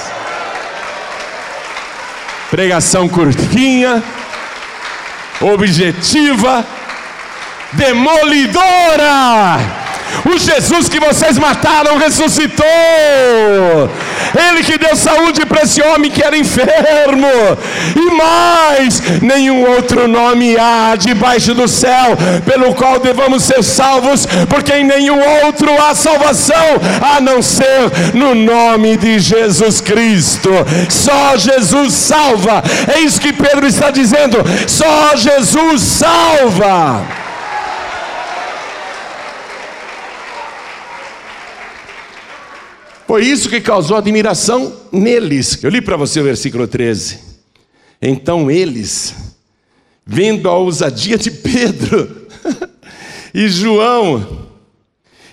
Pregação 2.50 3.10
curtinha, 3.10 4.04
objetiva, 5.42 6.66
demolidora 7.74 9.85
o 10.24 10.38
Jesus 10.38 10.88
que 10.88 11.00
vocês 11.00 11.38
mataram 11.38 11.98
ressuscitou. 11.98 12.66
Ele 14.50 14.64
que 14.64 14.78
deu 14.78 14.96
saúde 14.96 15.46
para 15.46 15.64
esse 15.64 15.82
homem 15.82 16.12
que 16.12 16.24
era 16.24 16.38
enfermo. 16.38 17.28
E 17.96 18.16
mais, 18.16 19.02
nenhum 19.22 19.70
outro 19.70 20.08
nome 20.08 20.58
há 20.58 20.96
debaixo 20.96 21.54
do 21.54 21.68
céu 21.68 22.18
pelo 22.46 22.74
qual 22.76 23.00
devamos 23.00 23.44
ser 23.44 23.64
salvos, 23.64 24.26
porque 24.50 24.74
em 24.74 24.84
nenhum 24.84 25.20
outro 25.46 25.70
há 25.82 25.94
salvação 25.96 26.56
a 27.02 27.20
não 27.22 27.42
ser 27.42 28.14
no 28.14 28.36
nome 28.36 28.98
de 28.98 29.20
Jesus 29.20 29.82
Cristo. 29.82 30.50
Só 30.90 31.38
Jesus 31.38 31.94
salva. 31.94 32.64
É 32.94 33.00
isso 33.00 33.20
que 33.20 33.34
Pedro 33.34 33.68
está 33.68 33.90
dizendo. 33.92 34.38
Só 34.68 35.16
Jesus 35.16 35.82
salva. 35.82 37.25
Foi 43.08 43.24
isso 43.24 43.50
que 43.50 43.62
causou 43.62 43.98
admiração 43.98 44.76
neles. 44.92 45.64
Eu 45.64 45.70
li 45.70 45.82
para 45.82 45.96
você 45.96 46.20
o 46.20 46.24
versículo 46.24 46.68
13. 46.68 47.20
Então 48.02 48.50
eles, 48.50 49.14
vendo 50.06 50.50
a 50.50 50.58
ousadia 50.58 51.18
de 51.18 51.30
Pedro 51.30 52.28
e 53.34 53.48
João, 53.48 54.48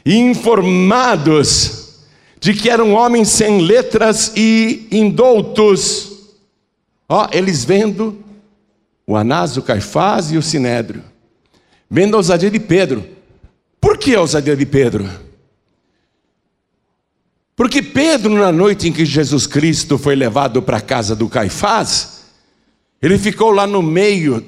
informados 0.05 1.83
de 2.39 2.53
que 2.53 2.69
eram 2.69 2.93
homens 2.93 3.29
sem 3.29 3.63
letras 3.63 4.33
e 4.37 4.87
indoutos, 4.91 6.13
ó, 7.09 7.29
eles 7.33 7.65
vendo 7.65 8.19
o 9.07 9.17
Anás, 9.17 9.57
o 9.57 9.63
Caifás 9.63 10.31
e 10.31 10.37
o 10.37 10.43
Sinédrio, 10.43 11.03
vendo 11.89 12.15
a 12.15 12.19
ousadia 12.19 12.51
de 12.51 12.61
Pedro. 12.61 13.05
Por 13.81 13.97
que 13.97 14.15
a 14.15 14.21
ousadia 14.21 14.57
de 14.57 14.67
Pedro? 14.67 15.09
Porque 17.55 17.83
Pedro, 17.83 18.33
na 18.35 18.51
noite 18.51 18.89
em 18.89 18.93
que 18.93 19.05
Jesus 19.05 19.47
Cristo 19.47 19.99
foi 19.99 20.17
levado 20.17 20.63
para 20.63 20.79
a 20.79 20.81
casa 20.81 21.15
do 21.15 21.29
Caifás, 21.29 22.23
ele 23.01 23.19
ficou 23.19 23.51
lá 23.51 23.67
no 23.67 23.83
meio 23.83 24.47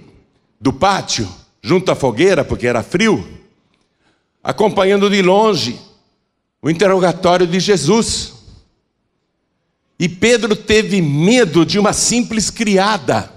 do 0.60 0.72
pátio, 0.72 1.28
junto 1.62 1.90
à 1.90 1.94
fogueira, 1.94 2.44
porque 2.44 2.66
era 2.66 2.82
frio, 2.82 3.26
acompanhando 4.42 5.10
de 5.10 5.20
longe 5.20 5.78
o 6.62 6.70
interrogatório 6.70 7.46
de 7.46 7.60
Jesus. 7.60 8.32
E 9.98 10.08
Pedro 10.08 10.56
teve 10.56 11.02
medo 11.02 11.66
de 11.66 11.78
uma 11.78 11.92
simples 11.92 12.48
criada, 12.48 13.30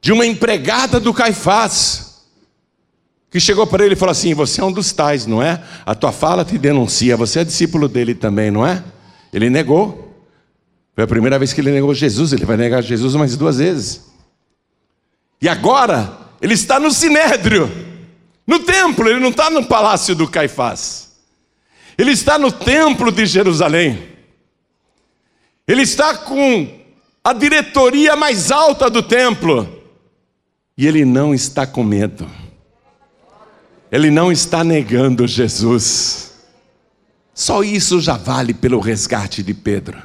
de 0.00 0.12
uma 0.12 0.26
empregada 0.26 0.98
do 0.98 1.14
Caifás 1.14 2.05
que 3.36 3.40
chegou 3.40 3.66
para 3.66 3.84
ele 3.84 3.92
e 3.92 3.96
falou 3.96 4.12
assim: 4.12 4.32
Você 4.32 4.62
é 4.62 4.64
um 4.64 4.72
dos 4.72 4.92
tais, 4.92 5.26
não 5.26 5.42
é? 5.42 5.62
A 5.84 5.94
tua 5.94 6.10
fala 6.10 6.42
te 6.42 6.56
denuncia, 6.56 7.18
você 7.18 7.40
é 7.40 7.44
discípulo 7.44 7.86
dele 7.86 8.14
também, 8.14 8.50
não 8.50 8.66
é? 8.66 8.82
Ele 9.30 9.50
negou. 9.50 10.24
Foi 10.94 11.04
a 11.04 11.06
primeira 11.06 11.38
vez 11.38 11.52
que 11.52 11.60
ele 11.60 11.70
negou 11.70 11.92
Jesus, 11.92 12.32
ele 12.32 12.46
vai 12.46 12.56
negar 12.56 12.82
Jesus 12.82 13.14
mais 13.14 13.36
duas 13.36 13.58
vezes. 13.58 14.06
E 15.42 15.50
agora, 15.50 16.18
Ele 16.40 16.54
está 16.54 16.80
no 16.80 16.90
sinédrio, 16.90 17.70
no 18.46 18.60
templo, 18.60 19.06
ele 19.06 19.20
não 19.20 19.28
está 19.28 19.50
no 19.50 19.66
palácio 19.66 20.14
do 20.14 20.26
Caifás. 20.26 21.14
Ele 21.98 22.12
está 22.12 22.38
no 22.38 22.50
templo 22.50 23.12
de 23.12 23.26
Jerusalém. 23.26 24.02
Ele 25.68 25.82
está 25.82 26.14
com 26.16 26.80
a 27.22 27.34
diretoria 27.34 28.16
mais 28.16 28.50
alta 28.50 28.88
do 28.88 29.02
templo. 29.02 29.68
E 30.78 30.86
ele 30.86 31.04
não 31.04 31.34
está 31.34 31.66
com 31.66 31.84
medo. 31.84 32.26
Ele 33.96 34.10
não 34.10 34.30
está 34.30 34.62
negando 34.62 35.26
Jesus. 35.26 36.32
Só 37.32 37.64
isso 37.64 37.98
já 37.98 38.14
vale 38.14 38.52
pelo 38.52 38.78
resgate 38.78 39.42
de 39.42 39.54
Pedro. 39.54 39.96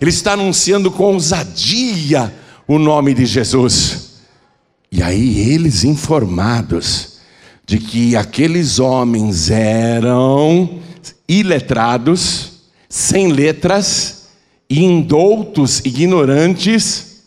Ele 0.00 0.10
está 0.10 0.34
anunciando 0.34 0.88
com 0.88 1.14
ousadia 1.14 2.32
o 2.64 2.78
nome 2.78 3.12
de 3.14 3.26
Jesus. 3.26 4.20
E 4.92 5.02
aí 5.02 5.50
eles 5.50 5.82
informados 5.82 7.18
de 7.66 7.78
que 7.78 8.14
aqueles 8.14 8.78
homens 8.78 9.50
eram 9.50 10.78
iletrados, 11.28 12.52
sem 12.88 13.32
letras, 13.32 14.28
indoutos, 14.70 15.80
ignorantes, 15.80 17.24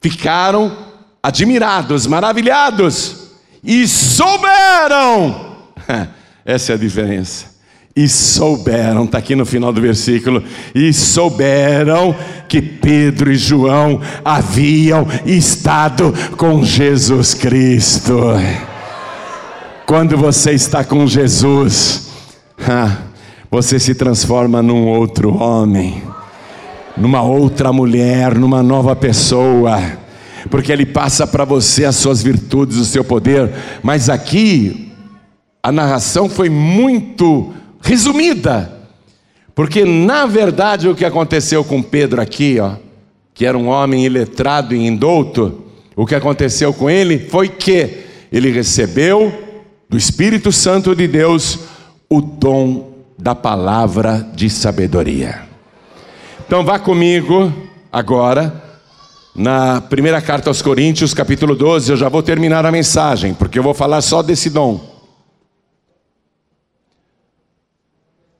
ficaram 0.00 0.74
admirados, 1.22 2.06
maravilhados 2.06 3.27
e 3.62 3.86
souberam. 3.86 5.56
Essa 6.44 6.72
é 6.72 6.74
a 6.74 6.78
diferença 6.78 7.58
e 7.98 8.08
souberam, 8.08 9.02
está 9.02 9.18
aqui 9.18 9.34
no 9.34 9.44
final 9.44 9.72
do 9.72 9.80
versículo, 9.80 10.40
e 10.72 10.92
souberam 10.92 12.14
que 12.48 12.62
Pedro 12.62 13.32
e 13.32 13.34
João 13.34 14.00
haviam 14.24 15.04
estado 15.26 16.14
com 16.36 16.62
Jesus 16.62 17.34
Cristo. 17.34 18.16
Quando 19.84 20.16
você 20.16 20.52
está 20.52 20.84
com 20.84 21.08
Jesus, 21.08 22.08
você 23.50 23.80
se 23.80 23.96
transforma 23.96 24.62
num 24.62 24.86
outro 24.86 25.36
homem, 25.36 26.00
numa 26.96 27.22
outra 27.22 27.72
mulher, 27.72 28.38
numa 28.38 28.62
nova 28.62 28.94
pessoa, 28.94 29.76
porque 30.50 30.72
Ele 30.72 30.86
passa 30.86 31.26
para 31.26 31.44
você 31.44 31.84
as 31.84 31.96
suas 31.96 32.22
virtudes, 32.22 32.76
o 32.76 32.84
seu 32.84 33.04
poder, 33.04 33.52
mas 33.82 34.08
aqui 34.08 34.92
a 35.62 35.70
narração 35.70 36.28
foi 36.28 36.48
muito 36.48 37.52
resumida. 37.82 38.72
Porque 39.54 39.84
na 39.84 40.24
verdade 40.24 40.88
o 40.88 40.94
que 40.94 41.04
aconteceu 41.04 41.64
com 41.64 41.82
Pedro 41.82 42.20
aqui, 42.20 42.58
ó, 42.60 42.72
que 43.34 43.44
era 43.44 43.58
um 43.58 43.68
homem 43.68 44.04
iletrado 44.04 44.74
e 44.74 44.86
indouto, 44.86 45.64
o 45.96 46.06
que 46.06 46.14
aconteceu 46.14 46.72
com 46.72 46.88
ele 46.88 47.18
foi 47.18 47.48
que 47.48 48.04
ele 48.30 48.50
recebeu 48.50 49.32
do 49.88 49.96
Espírito 49.96 50.52
Santo 50.52 50.94
de 50.94 51.08
Deus 51.08 51.58
o 52.08 52.20
dom 52.20 52.92
da 53.18 53.34
palavra 53.34 54.26
de 54.34 54.48
sabedoria. 54.48 55.42
Então 56.46 56.64
vá 56.64 56.78
comigo 56.78 57.52
agora 57.92 58.67
na 59.34 59.80
primeira 59.80 60.20
carta 60.20 60.50
aos 60.50 60.60
Coríntios, 60.62 61.14
capítulo 61.14 61.54
12, 61.54 61.92
eu 61.92 61.96
já 61.96 62.08
vou 62.08 62.22
terminar 62.22 62.66
a 62.66 62.72
mensagem, 62.72 63.34
porque 63.34 63.58
eu 63.58 63.62
vou 63.62 63.74
falar 63.74 64.00
só 64.00 64.22
desse 64.22 64.50
dom. 64.50 64.98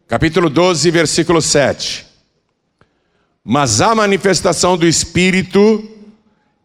capítulo 0.09 0.49
12, 0.49 0.91
versículo 0.91 1.43
7. 1.43 2.07
Mas 3.45 3.83
a 3.83 3.95
manifestação 3.95 4.77
do 4.77 4.87
Espírito 4.87 5.87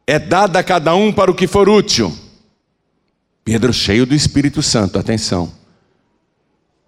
é 0.08 0.18
dada 0.18 0.60
a 0.60 0.64
cada 0.64 0.96
um 0.96 1.12
para 1.12 1.30
o 1.30 1.36
que 1.36 1.46
for 1.46 1.68
útil. 1.68 2.18
Pedro, 3.44 3.74
cheio 3.74 4.06
do 4.06 4.16
Espírito 4.16 4.64
Santo, 4.64 4.98
atenção. 4.98 5.52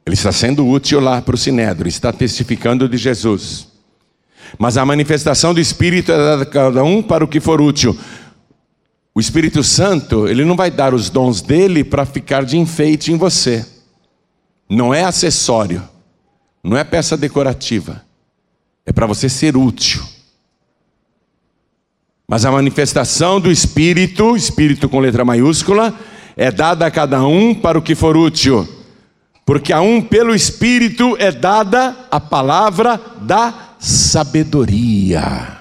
Ele 0.06 0.13
está 0.13 0.32
sendo 0.32 0.65
útil 0.65 1.02
lá 1.02 1.21
para 1.21 1.36
o 1.36 1.38
Sinédrio, 1.38 1.89
está 1.89 2.13
testificando 2.13 2.88
de 2.88 2.98
Jesus. 2.98 3.67
Mas 4.58 4.77
a 4.77 4.86
manifestação 4.86 5.53
do 5.53 5.60
Espírito 5.60 6.12
é 6.12 6.17
dada 6.17 6.43
a 6.43 6.45
cada 6.45 6.84
um 6.84 7.01
para 7.01 7.23
o 7.23 7.27
que 7.27 7.39
for 7.39 7.62
útil. 7.62 7.97
O 9.13 9.19
Espírito 9.19 9.63
Santo, 9.63 10.27
ele 10.27 10.43
não 10.43 10.55
vai 10.55 10.69
dar 10.69 10.93
os 10.93 11.10
dons 11.10 11.41
dele 11.41 11.84
para 11.84 12.05
ficar 12.05 12.43
de 12.43 12.58
enfeite 12.58 13.12
em 13.12 13.17
você. 13.17 13.65
Não 14.69 14.93
é 14.93 15.03
acessório. 15.03 15.81
Não 16.63 16.75
é 16.75 16.84
peça 16.84 17.15
decorativa. 17.15 18.03
É 18.86 18.91
para 18.91 19.05
você 19.05 19.29
ser 19.29 19.55
útil. 19.55 20.03
Mas 22.27 22.43
a 22.43 22.51
manifestação 22.51 23.39
do 23.39 23.51
Espírito, 23.51 24.36
Espírito 24.36 24.89
com 24.89 24.99
letra 24.99 25.23
maiúscula, 25.23 25.93
é 26.36 26.51
dada 26.51 26.86
a 26.86 26.91
cada 26.91 27.25
um 27.25 27.53
para 27.53 27.77
o 27.77 27.81
que 27.81 27.95
for 27.95 28.17
útil. 28.17 28.67
Porque 29.45 29.71
a 29.71 29.79
um, 29.79 30.01
pelo 30.01 30.34
Espírito, 30.34 31.15
é 31.19 31.31
dada 31.31 31.95
a 32.10 32.19
palavra 32.19 32.99
da 33.21 33.64
sabedoria. 33.86 35.60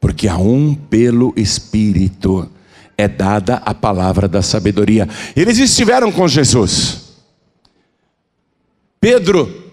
Porque 0.00 0.26
a 0.26 0.38
um, 0.38 0.74
pelo 0.74 1.34
Espírito, 1.36 2.50
é 2.96 3.06
dada 3.06 3.56
a 3.66 3.74
palavra 3.74 4.26
da 4.26 4.40
sabedoria. 4.40 5.06
Eles 5.36 5.58
estiveram 5.58 6.10
com 6.10 6.26
Jesus. 6.26 7.10
Pedro 8.98 9.72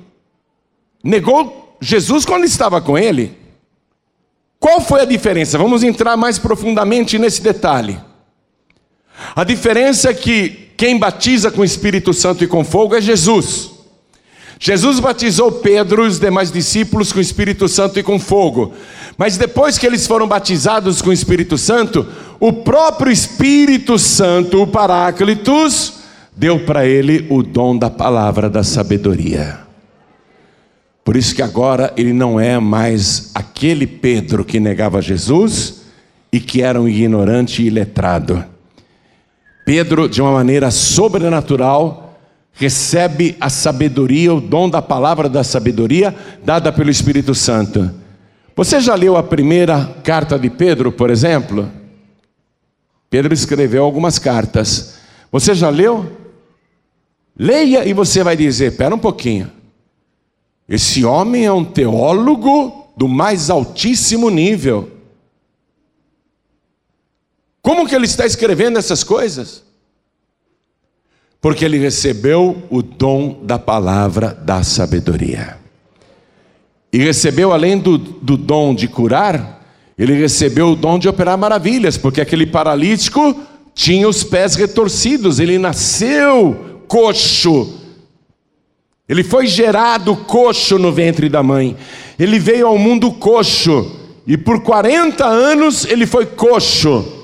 negou 1.02 1.78
Jesus 1.80 2.26
quando 2.26 2.44
estava 2.44 2.82
com 2.82 2.98
ele. 2.98 3.38
Qual 4.60 4.82
foi 4.82 5.02
a 5.02 5.06
diferença? 5.06 5.58
Vamos 5.58 5.82
entrar 5.82 6.18
mais 6.18 6.38
profundamente 6.38 7.18
nesse 7.18 7.42
detalhe. 7.42 7.98
A 9.34 9.46
diferença 9.46 10.10
é 10.10 10.13
que 10.13 10.72
quem 10.76 11.00
batiza 11.00 11.50
com 11.50 11.62
o 11.62 11.66
Espírito 11.66 12.13
Santo 12.13 12.44
e 12.44 12.48
com 12.48 12.66
fogo 12.66 12.96
é 12.96 13.02
Jesus. 13.02 13.77
Jesus 14.60 15.00
batizou 15.00 15.52
Pedro 15.52 16.06
e 16.06 16.08
os 16.08 16.20
demais 16.20 16.52
discípulos 16.52 17.12
com 17.12 17.20
o 17.20 17.22
Espírito 17.22 17.67
Santo 17.67 18.00
e 18.00 18.04
com 18.04 18.20
fogo. 18.20 18.74
Mas 19.17 19.38
depois 19.38 19.78
que 19.78 19.86
eles 19.86 20.08
foram 20.08 20.28
batizados 20.28 21.02
com 21.02 21.10
o 21.10 21.13
Espírito 21.13 21.58
Santo, 21.58 22.08
o 22.39 22.52
próprio 22.52 23.12
Espírito 23.12 23.98
Santo, 24.00 24.62
o 24.62 24.67
Paráclitos, 24.67 25.93
deu 26.36 26.60
para 26.60 26.86
ele 26.86 27.26
o 27.30 27.41
dom 27.41 27.78
da 27.78 27.89
palavra 27.89 28.50
da 28.50 28.63
sabedoria. 28.63 29.60
Por 31.04 31.15
isso 31.15 31.34
que 31.34 31.41
agora 31.41 31.93
ele 31.96 32.12
não 32.12 32.39
é 32.39 32.60
mais 32.60 33.32
aquele 33.34 33.88
Pedro 33.88 34.43
que 34.43 34.60
negava 34.60 35.02
Jesus 35.02 35.84
e 36.32 36.39
que 36.39 36.62
era 36.62 36.82
um 36.82 36.88
ignorante 36.88 37.63
e 37.63 37.70
letrado. 37.70 38.43
Pedro, 39.65 40.08
de 40.08 40.22
uma 40.22 40.32
maneira 40.32 40.70
sobrenatural, 40.70 42.07
recebe 42.58 43.38
a 43.39 43.50
sabedoria, 43.50 44.34
o 44.34 44.41
dom 44.41 44.67
da 44.67 44.82
palavra 44.82 45.30
da 45.30 45.43
sabedoria 45.43 46.13
dada 46.43 46.74
pelo 46.74 46.89
Espírito 46.89 47.34
Santo. 47.34 47.89
Você 48.56 48.82
já 48.82 48.96
leu 48.96 49.15
a 49.15 49.22
primeira 49.22 49.86
carta 50.04 50.38
de 50.39 50.50
Pedro, 50.50 50.91
por 50.91 51.12
exemplo? 51.12 51.72
Pedro 53.10 53.32
escreveu 53.32 53.84
algumas 53.84 54.17
cartas. 54.17 54.98
Você 55.32 55.54
já 55.54 55.70
leu? 55.70 56.17
Leia 57.38 57.86
e 57.86 57.93
você 57.93 58.24
vai 58.24 58.36
dizer: 58.36 58.72
espera 58.72 58.93
um 58.93 59.00
pouquinho. 59.00 59.52
Esse 60.67 61.06
homem 61.06 61.46
é 61.46 61.54
um 61.54 61.63
teólogo 61.63 62.91
do 62.98 63.08
mais 63.08 63.52
altíssimo 63.52 64.32
nível. 64.32 64.91
Como 67.62 67.88
que 67.88 67.93
ele 67.93 68.06
está 68.06 68.26
escrevendo 68.26 68.80
essas 68.80 69.04
coisas? 69.04 69.66
Porque 71.41 71.63
ele 71.63 71.78
recebeu 71.78 72.63
o 72.69 72.82
dom 72.82 73.41
da 73.43 73.60
palavra 73.60 74.34
da 74.34 74.63
sabedoria. 74.63 75.58
E 76.91 76.97
recebeu, 76.97 77.52
além 77.52 77.78
do, 77.78 77.97
do 77.97 78.38
dom 78.38 78.73
de 78.73 78.88
curar, 78.88 79.65
ele 79.97 80.13
recebeu 80.13 80.71
o 80.71 80.76
dom 80.76 80.97
de 80.97 81.08
operar 81.10 81.38
maravilhas, 81.38 81.97
porque 81.97 82.21
aquele 82.21 82.45
paralítico 82.45 83.36
tinha 83.73 84.08
os 84.08 84.23
pés 84.23 84.56
retorcidos, 84.56 85.39
ele 85.39 85.58
nasceu 85.58 86.82
coxo. 86.88 87.78
Ele 89.08 89.23
foi 89.23 89.47
gerado 89.47 90.15
coxo 90.15 90.78
no 90.78 90.91
ventre 90.91 91.30
da 91.30 91.41
mãe. 91.41 91.78
Ele 92.19 92.39
veio 92.39 92.67
ao 92.67 92.78
mundo 92.78 93.12
coxo. 93.12 93.95
E 94.26 94.36
por 94.38 94.62
40 94.62 95.26
anos 95.26 95.86
ele 95.86 96.06
foi 96.06 96.26
coxo. 96.26 97.16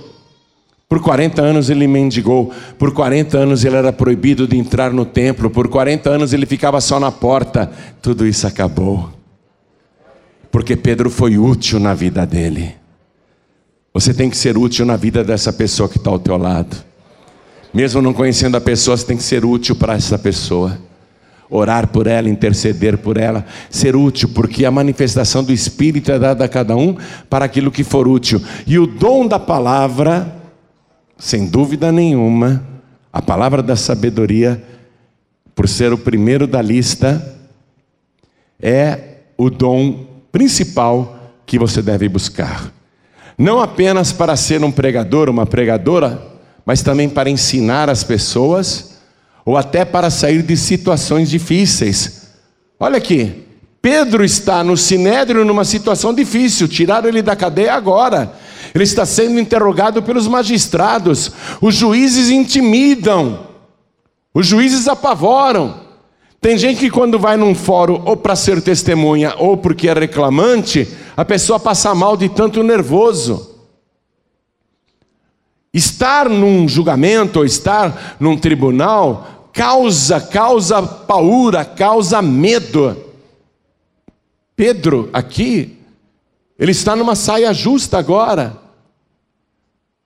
Por 0.93 1.01
40 1.01 1.41
anos 1.41 1.71
ele 1.71 1.87
mendigou. 1.87 2.53
Por 2.77 2.93
40 2.93 3.35
anos 3.35 3.65
ele 3.65 3.75
era 3.75 3.91
proibido 3.91 4.47
de 4.47 4.55
entrar 4.55 4.93
no 4.93 5.05
templo. 5.05 5.49
Por 5.49 5.67
40 5.67 6.07
anos 6.07 6.33
ele 6.33 6.45
ficava 6.45 6.79
só 6.79 6.99
na 6.99 7.11
porta. 7.11 7.71
Tudo 7.99 8.27
isso 8.27 8.45
acabou. 8.45 9.09
Porque 10.51 10.75
Pedro 10.75 11.09
foi 11.09 11.35
útil 11.35 11.79
na 11.79 11.95
vida 11.95 12.27
dele. 12.27 12.75
Você 13.91 14.13
tem 14.13 14.29
que 14.29 14.37
ser 14.37 14.55
útil 14.55 14.85
na 14.85 14.95
vida 14.95 15.23
dessa 15.23 15.51
pessoa 15.51 15.89
que 15.89 15.97
está 15.97 16.11
ao 16.11 16.19
teu 16.19 16.37
lado. 16.37 16.77
Mesmo 17.73 17.99
não 17.99 18.13
conhecendo 18.13 18.55
a 18.55 18.61
pessoa, 18.61 18.95
você 18.95 19.03
tem 19.03 19.17
que 19.17 19.23
ser 19.23 19.43
útil 19.43 19.75
para 19.75 19.95
essa 19.95 20.19
pessoa. 20.19 20.77
Orar 21.49 21.87
por 21.87 22.05
ela, 22.05 22.29
interceder 22.29 22.99
por 22.99 23.17
ela, 23.17 23.43
ser 23.67 23.95
útil, 23.95 24.29
porque 24.29 24.63
a 24.63 24.69
manifestação 24.69 25.43
do 25.43 25.51
Espírito 25.51 26.11
é 26.11 26.19
dada 26.19 26.45
a 26.45 26.47
cada 26.47 26.75
um 26.75 26.95
para 27.27 27.45
aquilo 27.45 27.71
que 27.71 27.83
for 27.83 28.07
útil. 28.07 28.39
E 28.67 28.77
o 28.77 28.85
dom 28.85 29.27
da 29.27 29.39
palavra 29.39 30.42
sem 31.17 31.45
dúvida 31.45 31.91
nenhuma, 31.91 32.63
a 33.11 33.21
palavra 33.21 33.61
da 33.61 33.75
sabedoria, 33.75 34.61
por 35.53 35.67
ser 35.69 35.93
o 35.93 35.97
primeiro 35.97 36.47
da 36.47 36.61
lista, 36.61 37.37
é 38.59 39.17
o 39.37 39.49
dom 39.49 40.05
principal 40.31 41.19
que 41.45 41.59
você 41.59 41.81
deve 41.81 42.09
buscar. 42.09 42.71
Não 43.37 43.59
apenas 43.59 44.11
para 44.11 44.35
ser 44.35 44.63
um 44.63 44.71
pregador, 44.71 45.29
uma 45.29 45.45
pregadora, 45.45 46.21
mas 46.65 46.81
também 46.81 47.09
para 47.09 47.29
ensinar 47.29 47.89
as 47.89 48.03
pessoas 48.03 48.93
ou 49.45 49.57
até 49.57 49.83
para 49.83 50.09
sair 50.09 50.41
de 50.41 50.55
situações 50.55 51.29
difíceis. 51.29 52.29
Olha 52.79 52.97
aqui, 52.97 53.43
Pedro 53.81 54.23
está 54.23 54.63
no 54.63 54.77
sinédrio 54.77 55.43
numa 55.43 55.65
situação 55.65 56.13
difícil, 56.13 56.67
tiraram 56.67 57.09
ele 57.09 57.21
da 57.21 57.35
cadeia 57.35 57.73
agora. 57.73 58.33
Ele 58.73 58.83
está 58.83 59.05
sendo 59.05 59.39
interrogado 59.39 60.01
pelos 60.01 60.27
magistrados. 60.27 61.31
Os 61.61 61.75
juízes 61.75 62.29
intimidam. 62.29 63.47
Os 64.33 64.47
juízes 64.47 64.87
apavoram. 64.87 65.81
Tem 66.41 66.57
gente 66.57 66.79
que 66.79 66.89
quando 66.89 67.19
vai 67.19 67.37
num 67.37 67.55
fórum 67.55 68.01
ou 68.05 68.17
para 68.17 68.35
ser 68.35 68.61
testemunha 68.61 69.35
ou 69.37 69.55
porque 69.55 69.87
é 69.87 69.93
reclamante, 69.93 70.87
a 71.15 71.23
pessoa 71.23 71.59
passa 71.59 71.93
mal 71.93 72.17
de 72.17 72.27
tanto 72.29 72.63
nervoso. 72.63 73.51
Estar 75.73 76.27
num 76.27 76.67
julgamento 76.67 77.39
ou 77.39 77.45
estar 77.45 78.17
num 78.19 78.37
tribunal 78.37 79.49
causa, 79.53 80.19
causa 80.19 80.81
paura, 80.81 81.63
causa 81.63 82.21
medo. 82.21 82.97
Pedro, 84.55 85.09
aqui, 85.13 85.77
ele 86.57 86.71
está 86.71 86.95
numa 86.95 87.15
saia 87.15 87.53
justa 87.53 87.97
agora. 87.97 88.62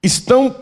Estão 0.08 0.56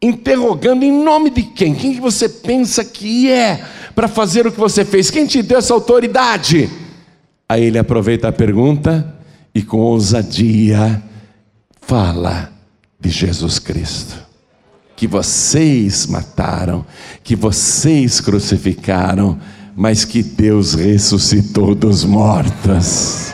interrogando 0.00 0.84
em 0.84 0.92
nome 0.92 1.30
de 1.30 1.42
quem? 1.42 1.74
Quem 1.74 1.94
que 1.94 2.00
você 2.00 2.28
pensa 2.28 2.84
que 2.84 3.30
é 3.30 3.60
para 3.94 4.06
fazer 4.06 4.46
o 4.46 4.52
que 4.52 4.60
você 4.60 4.84
fez? 4.84 5.10
Quem 5.10 5.26
te 5.26 5.42
deu 5.42 5.58
essa 5.58 5.74
autoridade? 5.74 6.70
Aí 7.48 7.64
ele 7.64 7.78
aproveita 7.78 8.28
a 8.28 8.32
pergunta 8.32 9.16
e 9.52 9.62
com 9.62 9.78
ousadia 9.78 11.02
fala 11.80 12.52
de 13.00 13.10
Jesus 13.10 13.58
Cristo. 13.58 14.14
Que 14.94 15.06
vocês 15.06 16.06
mataram, 16.06 16.86
que 17.24 17.34
vocês 17.34 18.20
crucificaram, 18.20 19.38
mas 19.74 20.04
que 20.04 20.22
Deus 20.22 20.74
ressuscitou 20.74 21.74
dos 21.74 22.04
mortos. 22.04 23.32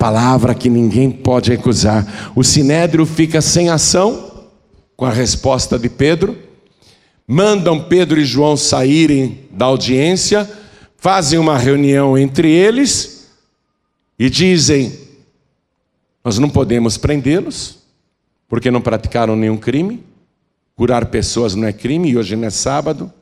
Palavra 0.00 0.54
que 0.54 0.70
ninguém 0.70 1.10
pode 1.10 1.50
recusar. 1.50 2.32
O 2.34 2.42
sinédrio 2.42 3.04
fica 3.04 3.42
sem 3.42 3.68
ação 3.68 4.48
com 4.96 5.04
a 5.04 5.10
resposta 5.10 5.78
de 5.78 5.90
Pedro. 5.90 6.38
Mandam 7.28 7.84
Pedro 7.84 8.18
e 8.18 8.24
João 8.24 8.56
saírem 8.56 9.40
da 9.50 9.66
audiência, 9.66 10.50
fazem 10.96 11.38
uma 11.38 11.58
reunião 11.58 12.16
entre 12.16 12.50
eles 12.50 13.30
e 14.18 14.30
dizem: 14.30 14.98
Nós 16.24 16.38
não 16.38 16.48
podemos 16.48 16.96
prendê-los, 16.96 17.80
porque 18.48 18.70
não 18.70 18.80
praticaram 18.80 19.36
nenhum 19.36 19.58
crime. 19.58 20.02
Curar 20.74 21.04
pessoas 21.10 21.54
não 21.54 21.68
é 21.68 21.74
crime, 21.74 22.08
e 22.08 22.16
hoje 22.16 22.36
não 22.36 22.46
é 22.46 22.50
sábado. 22.50 23.12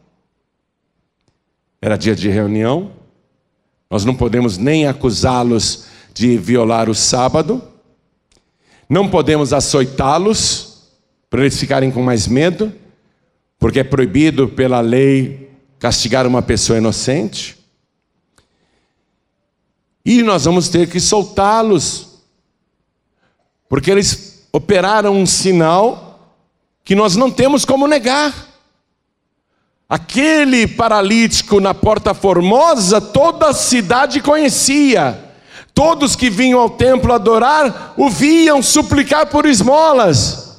Era 1.83 1.97
dia 1.97 2.15
de 2.15 2.29
reunião. 2.29 2.93
Nós 3.91 4.05
não 4.05 4.15
podemos 4.15 4.57
nem 4.59 4.87
acusá-los 4.87 5.98
de 6.19 6.37
violar 6.37 6.91
o 6.91 6.95
sábado. 6.97 7.63
Não 8.89 9.09
podemos 9.09 9.53
açoitá-los 9.53 10.89
para 11.31 11.43
eles 11.43 11.57
ficarem 11.57 11.93
com 11.93 12.03
mais 12.03 12.27
medo, 12.27 12.73
porque 13.57 13.79
é 13.79 13.85
proibido 13.85 14.49
pela 14.49 14.81
lei 14.81 15.49
castigar 15.79 16.27
uma 16.27 16.43
pessoa 16.43 16.79
inocente. 16.79 17.57
E 20.05 20.25
nós 20.25 20.45
vamos 20.45 20.69
ter 20.69 20.91
que 20.91 20.99
soltá-los, 20.99 22.19
porque 23.69 23.89
eles 23.89 24.49
operaram 24.53 25.15
um 25.15 25.27
sinal 25.27 26.35
que 26.83 26.97
nós 26.97 27.15
não 27.15 27.31
temos 27.31 27.65
como 27.65 27.87
negar. 27.87 28.35
Aquele 29.89 30.67
paralítico 30.67 31.61
na 31.61 31.75
Porta 31.75 32.13
Formosa, 32.13 33.01
toda 33.01 33.51
a 33.51 33.55
cidade 33.55 34.21
conhecia. 34.21 35.28
Todos 35.79 36.17
que 36.17 36.29
vinham 36.29 36.59
ao 36.59 36.71
templo 36.71 37.13
adorar 37.13 37.95
o 37.97 38.11
viam 38.11 38.61
suplicar 38.61 39.27
por 39.27 39.47
esmolas. 39.47 40.57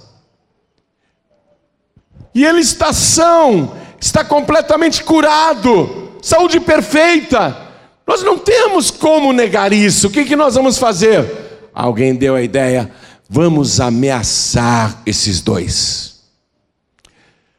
E 2.34 2.46
ele 2.46 2.62
está 2.62 2.94
são, 2.94 3.76
está 4.00 4.24
completamente 4.24 5.04
curado, 5.04 6.14
saúde 6.22 6.62
perfeita. 6.62 7.68
Nós 8.08 8.24
não 8.24 8.38
temos 8.38 8.90
como 8.90 9.34
negar 9.34 9.74
isso. 9.74 10.08
O 10.08 10.10
que, 10.10 10.24
que 10.24 10.38
nós 10.38 10.56
vamos 10.56 10.78
fazer? 10.78 11.70
Alguém 11.76 12.16
deu 12.16 12.34
a 12.34 12.42
ideia: 12.42 12.90
vamos 13.30 13.82
ameaçar 13.82 15.02
esses 15.06 15.42
dois. 15.42 16.22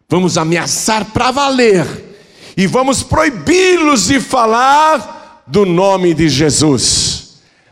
Vamos 0.08 0.38
ameaçar 0.38 1.04
para 1.12 1.30
valer 1.30 1.86
e 2.56 2.66
vamos 2.66 3.02
proibi-los 3.02 4.06
de 4.06 4.18
falar 4.18 5.44
do 5.46 5.66
nome 5.66 6.14
de 6.14 6.26
Jesus, 6.26 7.19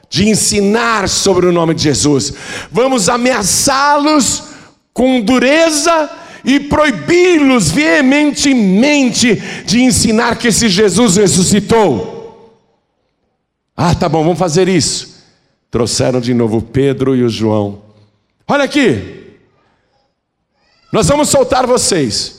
de 0.09 0.29
ensinar 0.29 1.09
sobre 1.09 1.47
o 1.47 1.53
nome 1.53 1.75
de 1.75 1.83
Jesus. 1.83 2.33
Vamos 2.71 3.09
ameaçá-los 3.09 4.45
com 4.93 5.21
dureza 5.21 6.11
e 6.45 6.61
proibi-los 6.61 7.71
veementemente 7.71 9.35
de 9.65 9.83
ensinar 9.83 10.39
que 10.39 10.49
esse 10.49 10.69
Jesus 10.69 11.17
ressuscitou. 11.17 12.53
Ah, 13.77 13.95
tá 13.95 14.09
bom, 14.09 14.25
vamos 14.25 14.39
fazer 14.39 14.69
isso. 14.69 15.25
Trouxeram 15.71 16.21
de 16.21 16.33
novo 16.33 16.63
Pedro 16.63 17.15
e 17.15 17.23
o 17.23 17.29
João. 17.29 17.83
Olha 18.47 18.65
aqui, 18.65 19.37
nós 20.93 21.07
vamos 21.07 21.29
soltar 21.29 21.67
vocês. 21.67 22.38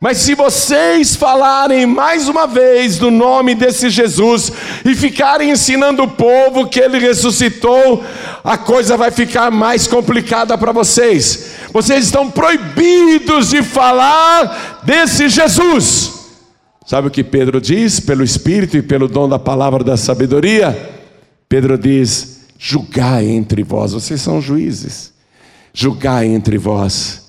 Mas 0.00 0.18
se 0.18 0.36
vocês 0.36 1.16
falarem 1.16 1.84
mais 1.84 2.28
uma 2.28 2.46
vez 2.46 2.98
do 2.98 3.10
nome 3.10 3.56
desse 3.56 3.90
Jesus 3.90 4.52
e 4.84 4.94
ficarem 4.94 5.50
ensinando 5.50 6.04
o 6.04 6.08
povo 6.08 6.68
que 6.68 6.78
ele 6.78 7.00
ressuscitou, 7.00 8.04
a 8.44 8.56
coisa 8.56 8.96
vai 8.96 9.10
ficar 9.10 9.50
mais 9.50 9.88
complicada 9.88 10.56
para 10.56 10.70
vocês. 10.70 11.50
Vocês 11.72 12.04
estão 12.04 12.30
proibidos 12.30 13.50
de 13.50 13.60
falar 13.60 14.82
desse 14.84 15.28
Jesus. 15.28 16.12
Sabe 16.86 17.08
o 17.08 17.10
que 17.10 17.24
Pedro 17.24 17.60
diz, 17.60 17.98
pelo 17.98 18.22
Espírito 18.22 18.76
e 18.76 18.82
pelo 18.82 19.08
dom 19.08 19.28
da 19.28 19.38
palavra 19.38 19.82
da 19.82 19.96
sabedoria? 19.96 20.90
Pedro 21.48 21.76
diz: 21.76 22.46
julgai 22.56 23.26
entre 23.26 23.64
vós, 23.64 23.92
vocês 23.94 24.20
são 24.20 24.40
juízes, 24.40 25.12
julgai 25.74 26.26
entre 26.26 26.56
vós 26.56 27.26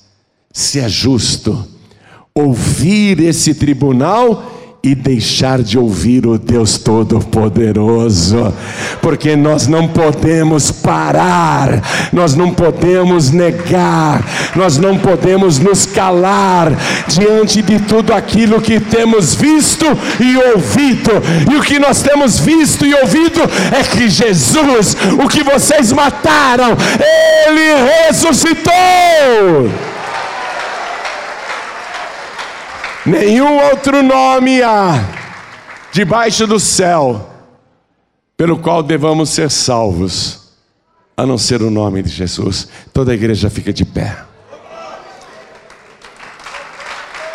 se 0.53 0.79
é 0.79 0.87
justo 0.87 1.78
ouvir 2.39 3.19
esse 3.19 3.53
tribunal 3.53 4.59
e 4.81 4.95
deixar 4.95 5.61
de 5.61 5.77
ouvir 5.77 6.25
o 6.25 6.37
Deus 6.37 6.77
Todo-Poderoso, 6.77 8.53
porque 9.01 9.35
nós 9.35 9.67
não 9.67 9.89
podemos 9.89 10.71
parar, 10.71 11.81
nós 12.13 12.33
não 12.33 12.51
podemos 12.51 13.29
negar, 13.29 14.23
nós 14.55 14.77
não 14.77 14.97
podemos 14.97 15.59
nos 15.59 15.85
calar 15.85 16.71
diante 17.07 17.61
de 17.61 17.79
tudo 17.79 18.13
aquilo 18.13 18.61
que 18.61 18.79
temos 18.79 19.35
visto 19.35 19.85
e 20.19 20.37
ouvido, 20.53 21.11
e 21.51 21.57
o 21.57 21.61
que 21.61 21.77
nós 21.77 22.01
temos 22.01 22.39
visto 22.39 22.85
e 22.85 22.93
ouvido 22.93 23.41
é 23.77 23.83
que 23.83 24.07
Jesus, 24.07 24.95
o 25.21 25.27
que 25.27 25.43
vocês 25.43 25.91
mataram, 25.91 26.77
ele 27.47 28.07
ressuscitou. 28.07 29.88
Nenhum 33.05 33.57
outro 33.69 34.03
nome 34.03 34.61
há 34.61 35.03
debaixo 35.91 36.45
do 36.45 36.59
céu 36.59 37.29
pelo 38.35 38.57
qual 38.57 38.81
devamos 38.81 39.29
ser 39.29 39.49
salvos, 39.49 40.53
a 41.17 41.25
não 41.25 41.37
ser 41.37 41.61
o 41.61 41.69
nome 41.69 42.01
de 42.01 42.09
Jesus. 42.09 42.69
Toda 42.93 43.11
a 43.11 43.15
igreja 43.15 43.49
fica 43.49 43.73
de 43.73 43.83
pé. 43.83 44.17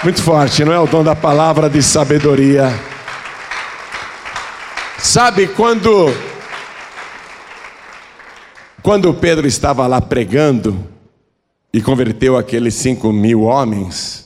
Muito 0.03 0.22
forte, 0.22 0.64
não 0.64 0.72
é 0.72 0.79
o 0.79 0.87
dom 0.87 1.03
da 1.03 1.14
palavra 1.14 1.68
de 1.68 1.83
sabedoria. 1.83 2.72
Sabe 4.98 5.46
quando 5.46 6.11
quando 8.83 9.14
Pedro 9.14 9.46
estava 9.46 9.87
lá 9.87 10.00
pregando 10.00 10.87
e 11.72 11.81
converteu 11.81 12.37
aqueles 12.37 12.74
cinco 12.74 13.12
mil 13.12 13.42
homens, 13.42 14.24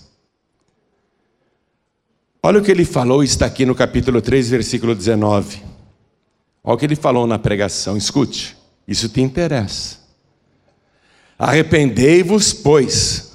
Olha 2.48 2.60
o 2.60 2.62
que 2.62 2.70
ele 2.70 2.86
falou, 2.86 3.22
está 3.22 3.44
aqui 3.44 3.66
no 3.66 3.74
capítulo 3.74 4.22
3, 4.22 4.48
versículo 4.48 4.94
19. 4.94 5.62
Olha 6.64 6.74
o 6.74 6.78
que 6.78 6.86
ele 6.86 6.96
falou 6.96 7.26
na 7.26 7.38
pregação, 7.38 7.94
escute, 7.94 8.56
isso 8.88 9.06
te 9.06 9.20
interessa. 9.20 9.98
Arrependei-vos, 11.38 12.54
pois, 12.54 13.32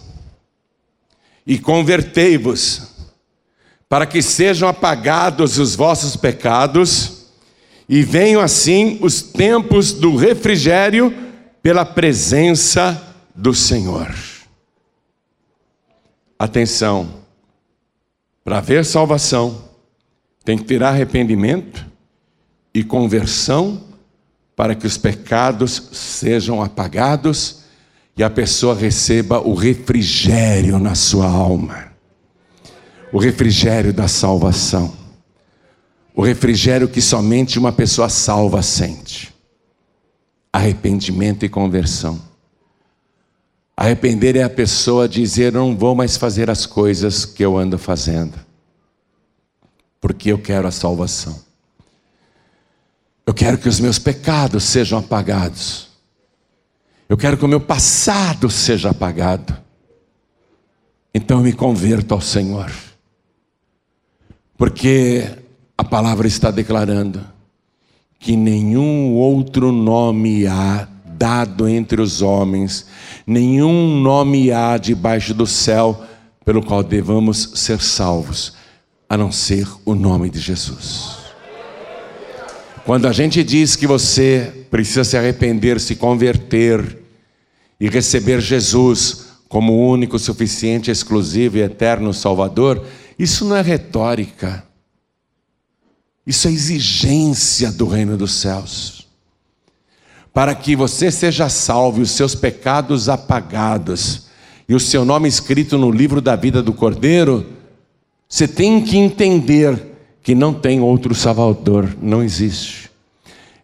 e 1.46 1.60
convertei-vos, 1.60 2.88
para 3.88 4.08
que 4.08 4.20
sejam 4.20 4.68
apagados 4.68 5.60
os 5.60 5.76
vossos 5.76 6.16
pecados 6.16 7.28
e 7.88 8.02
venham 8.02 8.42
assim 8.42 8.98
os 9.00 9.22
tempos 9.22 9.94
do 9.94 10.16
refrigério 10.16 11.14
pela 11.62 11.86
presença 11.86 13.00
do 13.36 13.54
Senhor. 13.54 14.12
Atenção, 16.40 17.23
para 18.44 18.58
haver 18.58 18.84
salvação, 18.84 19.64
tem 20.44 20.58
que 20.58 20.66
ter 20.66 20.84
arrependimento 20.84 21.86
e 22.74 22.84
conversão 22.84 23.82
para 24.56 24.76
que 24.76 24.86
os 24.86 24.98
pecados 24.98 25.90
sejam 25.94 26.62
apagados 26.62 27.64
e 28.16 28.24
a 28.24 28.30
pessoa 28.30 28.76
receba 28.76 29.40
o 29.40 29.54
refrigério 29.54 30.78
na 30.78 30.94
sua 30.94 31.28
alma. 31.28 31.92
O 33.12 33.20
refrigério 33.20 33.94
da 33.94 34.08
salvação, 34.08 34.94
o 36.16 36.22
refrigério 36.22 36.88
que 36.88 37.02
somente 37.02 37.58
uma 37.58 37.72
pessoa 37.72 38.10
salva 38.10 38.62
sente. 38.62 39.34
Arrependimento 40.52 41.46
e 41.46 41.50
conversão. 41.50 42.33
Arrepender 43.76 44.36
é 44.36 44.44
a 44.44 44.50
pessoa 44.50 45.10
dizer: 45.10 45.52
não 45.52 45.76
vou 45.76 45.96
mais 45.96 46.16
fazer 46.16 46.50
as 46.50 46.66
coisas 46.66 47.26
que 47.26 47.44
eu 47.44 47.58
ando 47.58 47.78
fazendo, 47.78 48.38
porque 50.00 50.32
eu 50.32 50.38
quero 50.38 50.68
a 50.68 50.72
salvação. 50.72 51.42
Eu 53.26 53.34
quero 53.34 53.58
que 53.58 53.70
os 53.70 53.80
meus 53.80 53.98
pecados 53.98 54.64
sejam 54.64 55.00
apagados. 55.00 55.88
Eu 57.08 57.18
quero 57.18 57.38
que 57.38 57.46
o 57.46 57.48
meu 57.48 57.60
passado 57.62 58.50
seja 58.50 58.90
apagado. 58.90 59.58
Então 61.14 61.38
eu 61.38 61.44
me 61.44 61.54
converto 61.54 62.14
ao 62.14 62.22
Senhor. 62.22 62.72
Porque 64.58 65.30
a 65.78 65.84
palavra 65.84 66.28
está 66.28 66.52
declarando 66.52 67.26
que 68.20 68.36
nenhum 68.36 69.14
outro 69.14 69.72
nome 69.72 70.48
há 70.48 70.88
dado 71.24 71.70
entre 71.70 72.02
os 72.02 72.22
homens, 72.22 72.86
nenhum 73.26 73.98
nome 74.02 74.52
há 74.52 74.78
debaixo 74.78 75.34
do 75.34 75.48
céu 75.48 76.04
pelo 76.44 76.62
qual 76.62 76.84
devamos 76.84 77.52
ser 77.56 77.80
salvos, 77.80 78.56
a 79.08 79.16
não 79.16 79.32
ser 79.32 79.66
o 79.86 79.96
nome 79.96 80.30
de 80.30 80.38
Jesus. 80.38 81.20
Quando 82.84 83.08
a 83.08 83.14
gente 83.14 83.42
diz 83.42 83.78
que 83.78 83.88
você 83.88 84.66
precisa 84.70 85.06
se 85.06 85.16
arrepender, 85.16 85.80
se 85.80 85.96
converter 85.96 87.00
e 87.80 87.88
receber 87.88 88.42
Jesus 88.42 89.28
como 89.48 89.90
único, 89.90 90.20
suficiente, 90.20 90.92
exclusivo 90.92 91.56
e 91.58 91.62
eterno 91.62 92.14
Salvador, 92.14 92.86
isso 93.18 93.46
não 93.46 93.56
é 93.56 93.62
retórica. 93.62 94.62
Isso 96.28 96.50
é 96.50 96.52
exigência 96.52 97.72
do 97.72 97.88
reino 97.88 98.18
dos 98.18 98.34
céus. 98.34 99.03
Para 100.34 100.56
que 100.56 100.76
você 100.76 101.12
seja 101.12 101.48
salvo 101.48 102.00
e 102.00 102.02
os 102.02 102.12
seus 102.12 102.34
pecados 102.34 103.08
apagados 103.08 104.24
e 104.68 104.74
o 104.74 104.80
seu 104.80 105.06
nome 105.06 105.28
escrito 105.28 105.78
no 105.78 105.92
livro 105.92 106.20
da 106.20 106.36
vida 106.36 106.64
do 106.64 106.74
Cordeiro, 106.74 107.46
você 108.28 108.48
tem 108.48 108.82
que 108.82 108.98
entender 108.98 109.94
que 110.24 110.34
não 110.34 110.54
tem 110.54 110.80
outro 110.80 111.14
Salvador, 111.14 111.96
não 112.02 112.24
existe. 112.24 112.90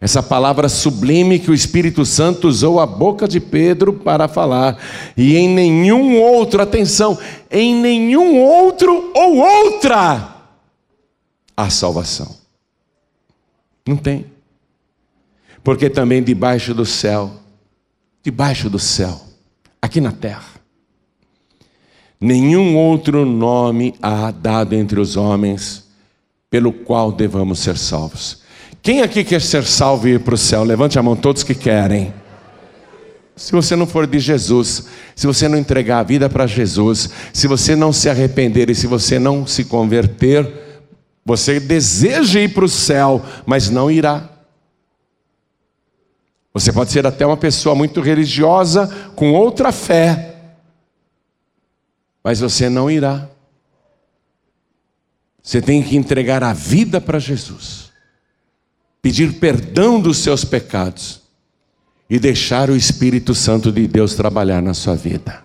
Essa 0.00 0.22
palavra 0.22 0.68
sublime 0.68 1.38
que 1.38 1.50
o 1.50 1.54
Espírito 1.54 2.06
Santo 2.06 2.48
usou 2.48 2.78
a 2.80 2.86
boca 2.86 3.26
de 3.26 3.40
Pedro 3.40 3.92
para 3.92 4.28
falar, 4.28 4.78
e 5.16 5.36
em 5.36 5.48
nenhum 5.48 6.18
outro, 6.20 6.62
atenção, 6.62 7.18
em 7.50 7.74
nenhum 7.74 8.38
outro 8.38 9.10
ou 9.14 9.38
outra 9.38 10.36
há 11.56 11.68
salvação. 11.68 12.34
Não 13.86 13.96
tem. 13.96 14.24
Porque 15.62 15.90
também 15.90 16.22
debaixo 16.22 16.72
do 16.74 16.86
céu, 16.86 17.32
debaixo 18.22 18.70
do 18.70 18.78
céu, 18.78 19.20
aqui 19.80 20.00
na 20.00 20.12
terra, 20.12 20.44
nenhum 22.20 22.76
outro 22.76 23.24
nome 23.26 23.94
há 24.00 24.30
dado 24.30 24.74
entre 24.74 24.98
os 24.98 25.16
homens 25.16 25.88
pelo 26.48 26.72
qual 26.72 27.12
devamos 27.12 27.60
ser 27.60 27.76
salvos. 27.76 28.40
Quem 28.82 29.02
aqui 29.02 29.22
quer 29.22 29.42
ser 29.42 29.64
salvo 29.64 30.08
e 30.08 30.12
ir 30.12 30.20
para 30.20 30.34
o 30.34 30.38
céu? 30.38 30.64
Levante 30.64 30.98
a 30.98 31.02
mão, 31.02 31.14
todos 31.14 31.42
que 31.42 31.54
querem. 31.54 32.12
Se 33.36 33.52
você 33.52 33.76
não 33.76 33.86
for 33.86 34.06
de 34.06 34.18
Jesus, 34.18 34.86
se 35.14 35.26
você 35.26 35.48
não 35.48 35.56
entregar 35.56 36.00
a 36.00 36.02
vida 36.02 36.28
para 36.28 36.46
Jesus, 36.46 37.08
se 37.32 37.46
você 37.46 37.76
não 37.76 37.92
se 37.92 38.08
arrepender 38.08 38.68
e 38.68 38.74
se 38.74 38.86
você 38.86 39.18
não 39.18 39.46
se 39.46 39.64
converter, 39.64 40.46
você 41.24 41.60
deseja 41.60 42.40
ir 42.40 42.52
para 42.52 42.64
o 42.64 42.68
céu, 42.68 43.22
mas 43.46 43.70
não 43.70 43.90
irá. 43.90 44.29
Você 46.52 46.72
pode 46.72 46.90
ser 46.90 47.06
até 47.06 47.24
uma 47.24 47.36
pessoa 47.36 47.74
muito 47.74 48.00
religiosa, 48.00 48.86
com 49.14 49.32
outra 49.32 49.70
fé, 49.70 50.34
mas 52.22 52.40
você 52.40 52.68
não 52.68 52.90
irá. 52.90 53.28
Você 55.42 55.62
tem 55.62 55.82
que 55.82 55.96
entregar 55.96 56.42
a 56.42 56.52
vida 56.52 57.00
para 57.00 57.18
Jesus 57.18 57.90
pedir 59.02 59.34
perdão 59.34 60.00
dos 60.00 60.18
seus 60.18 60.44
pecados 60.44 61.22
e 62.08 62.18
deixar 62.18 62.70
o 62.70 62.76
Espírito 62.76 63.34
Santo 63.34 63.72
de 63.72 63.86
Deus 63.86 64.14
trabalhar 64.14 64.60
na 64.60 64.74
sua 64.74 64.94
vida. 64.94 65.42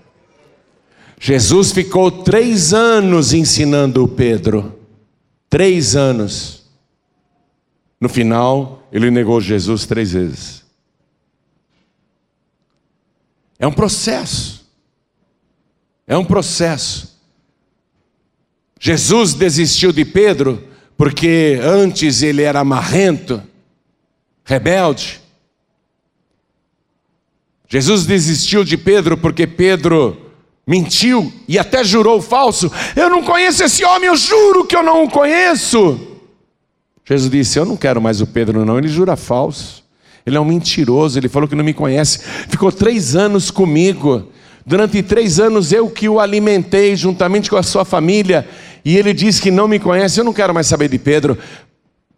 Jesus 1.20 1.72
ficou 1.72 2.12
três 2.12 2.74
anos 2.74 3.34
ensinando 3.34 4.04
o 4.04 4.08
Pedro, 4.08 4.78
três 5.50 5.96
anos. 5.96 6.65
No 8.02 8.10
final, 8.10 8.84
ele 8.91 9.10
negou 9.10 9.39
Jesus 9.39 9.86
três 9.86 10.12
vezes. 10.12 10.64
É 13.60 13.68
um 13.68 13.72
processo. 13.72 14.65
É 16.08 16.18
um 16.18 16.26
processo. 16.26 17.20
Jesus 18.80 19.34
desistiu 19.34 19.91
de 19.91 20.06
Pedro 20.06 20.68
porque 20.98 21.60
antes 21.62 22.22
ele 22.22 22.41
era 22.41 22.63
marrento, 22.63 23.41
rebelde. 24.44 25.22
Jesus 27.68 28.06
desistiu 28.06 28.63
de 28.63 28.78
Pedro 28.78 29.18
porque 29.18 29.48
Pedro 29.48 30.32
mentiu 30.68 31.34
e 31.48 31.58
até 31.58 31.84
jurou 31.84 32.22
falso. 32.22 32.72
Eu 32.96 33.10
não 33.10 33.24
conheço 33.24 33.63
esse 33.63 33.84
homem, 33.84 34.08
eu 34.08 34.15
juro 34.15 34.65
que 34.65 34.76
eu 34.76 34.84
não 34.84 35.04
o 35.04 35.10
conheço. 35.10 36.20
Jesus 37.04 37.30
disse: 37.30 37.60
Eu 37.60 37.65
não 37.65 37.78
quero 37.78 38.02
mais 38.02 38.22
o 38.22 38.28
Pedro, 38.28 38.65
não, 38.65 38.78
ele 38.78 38.88
jura 38.88 39.15
falso. 39.15 39.85
Ele 40.25 40.38
é 40.38 40.39
um 40.39 40.45
mentiroso, 40.45 41.19
ele 41.19 41.29
falou 41.29 41.47
que 41.47 41.55
não 41.55 41.63
me 41.63 41.73
conhece. 41.73 42.19
Ficou 42.49 42.71
três 42.71 43.15
anos 43.15 43.51
comigo. 43.51 44.31
Durante 44.65 45.03
três 45.03 45.39
anos 45.39 45.71
eu 45.71 45.89
que 45.89 46.09
o 46.09 46.19
alimentei 46.19 46.95
juntamente 46.95 47.49
com 47.49 47.57
a 47.57 47.63
sua 47.63 47.85
família 47.85 48.47
e 48.83 48.97
ele 48.97 49.13
diz 49.13 49.39
que 49.39 49.51
não 49.51 49.67
me 49.67 49.79
conhece, 49.79 50.19
eu 50.19 50.23
não 50.23 50.33
quero 50.33 50.53
mais 50.53 50.67
saber 50.67 50.89
de 50.89 50.97
Pedro. 50.97 51.38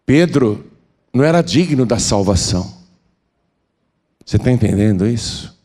Pedro 0.05 0.65
não 1.13 1.23
era 1.23 1.41
digno 1.41 1.85
da 1.85 1.99
salvação. 1.99 2.73
Você 4.25 4.37
está 4.37 4.51
entendendo 4.51 5.05
isso? 5.05 5.57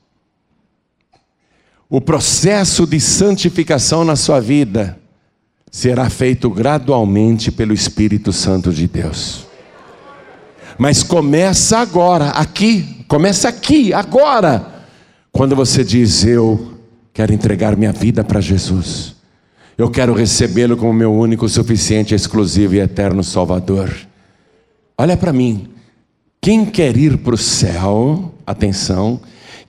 O 1.88 2.00
processo 2.00 2.87
de 2.87 2.98
santificação 2.98 4.05
na 4.05 4.16
sua 4.16 4.40
vida 4.40 4.98
será 5.70 6.09
feito 6.09 6.48
gradualmente 6.48 7.52
pelo 7.52 7.72
Espírito 7.72 8.33
Santo 8.33 8.72
de 8.72 8.88
Deus. 8.88 9.46
Mas 10.79 11.03
começa 11.03 11.79
agora, 11.79 12.31
aqui, 12.31 13.05
começa 13.07 13.49
aqui, 13.49 13.93
agora, 13.93 14.85
quando 15.31 15.55
você 15.57 15.85
diz: 15.85 16.25
Eu 16.25 16.79
quero 17.13 17.33
entregar 17.33 17.77
minha 17.77 17.93
vida 17.93 18.25
para 18.25 18.41
Jesus. 18.41 19.15
Eu 19.77 19.91
quero 19.91 20.12
recebê-lo 20.12 20.77
como 20.77 20.93
meu 20.93 21.12
único, 21.12 21.49
suficiente, 21.49 22.14
exclusivo 22.14 22.75
e 22.75 22.81
eterno 22.81 23.25
Salvador. 23.25 23.91
Olha 24.97 25.16
para 25.16 25.33
mim. 25.33 25.68
Quem 26.41 26.66
quer 26.66 26.97
ir 26.97 27.18
para 27.18 27.35
o 27.35 27.39
céu, 27.39 28.35
atenção. 28.47 29.20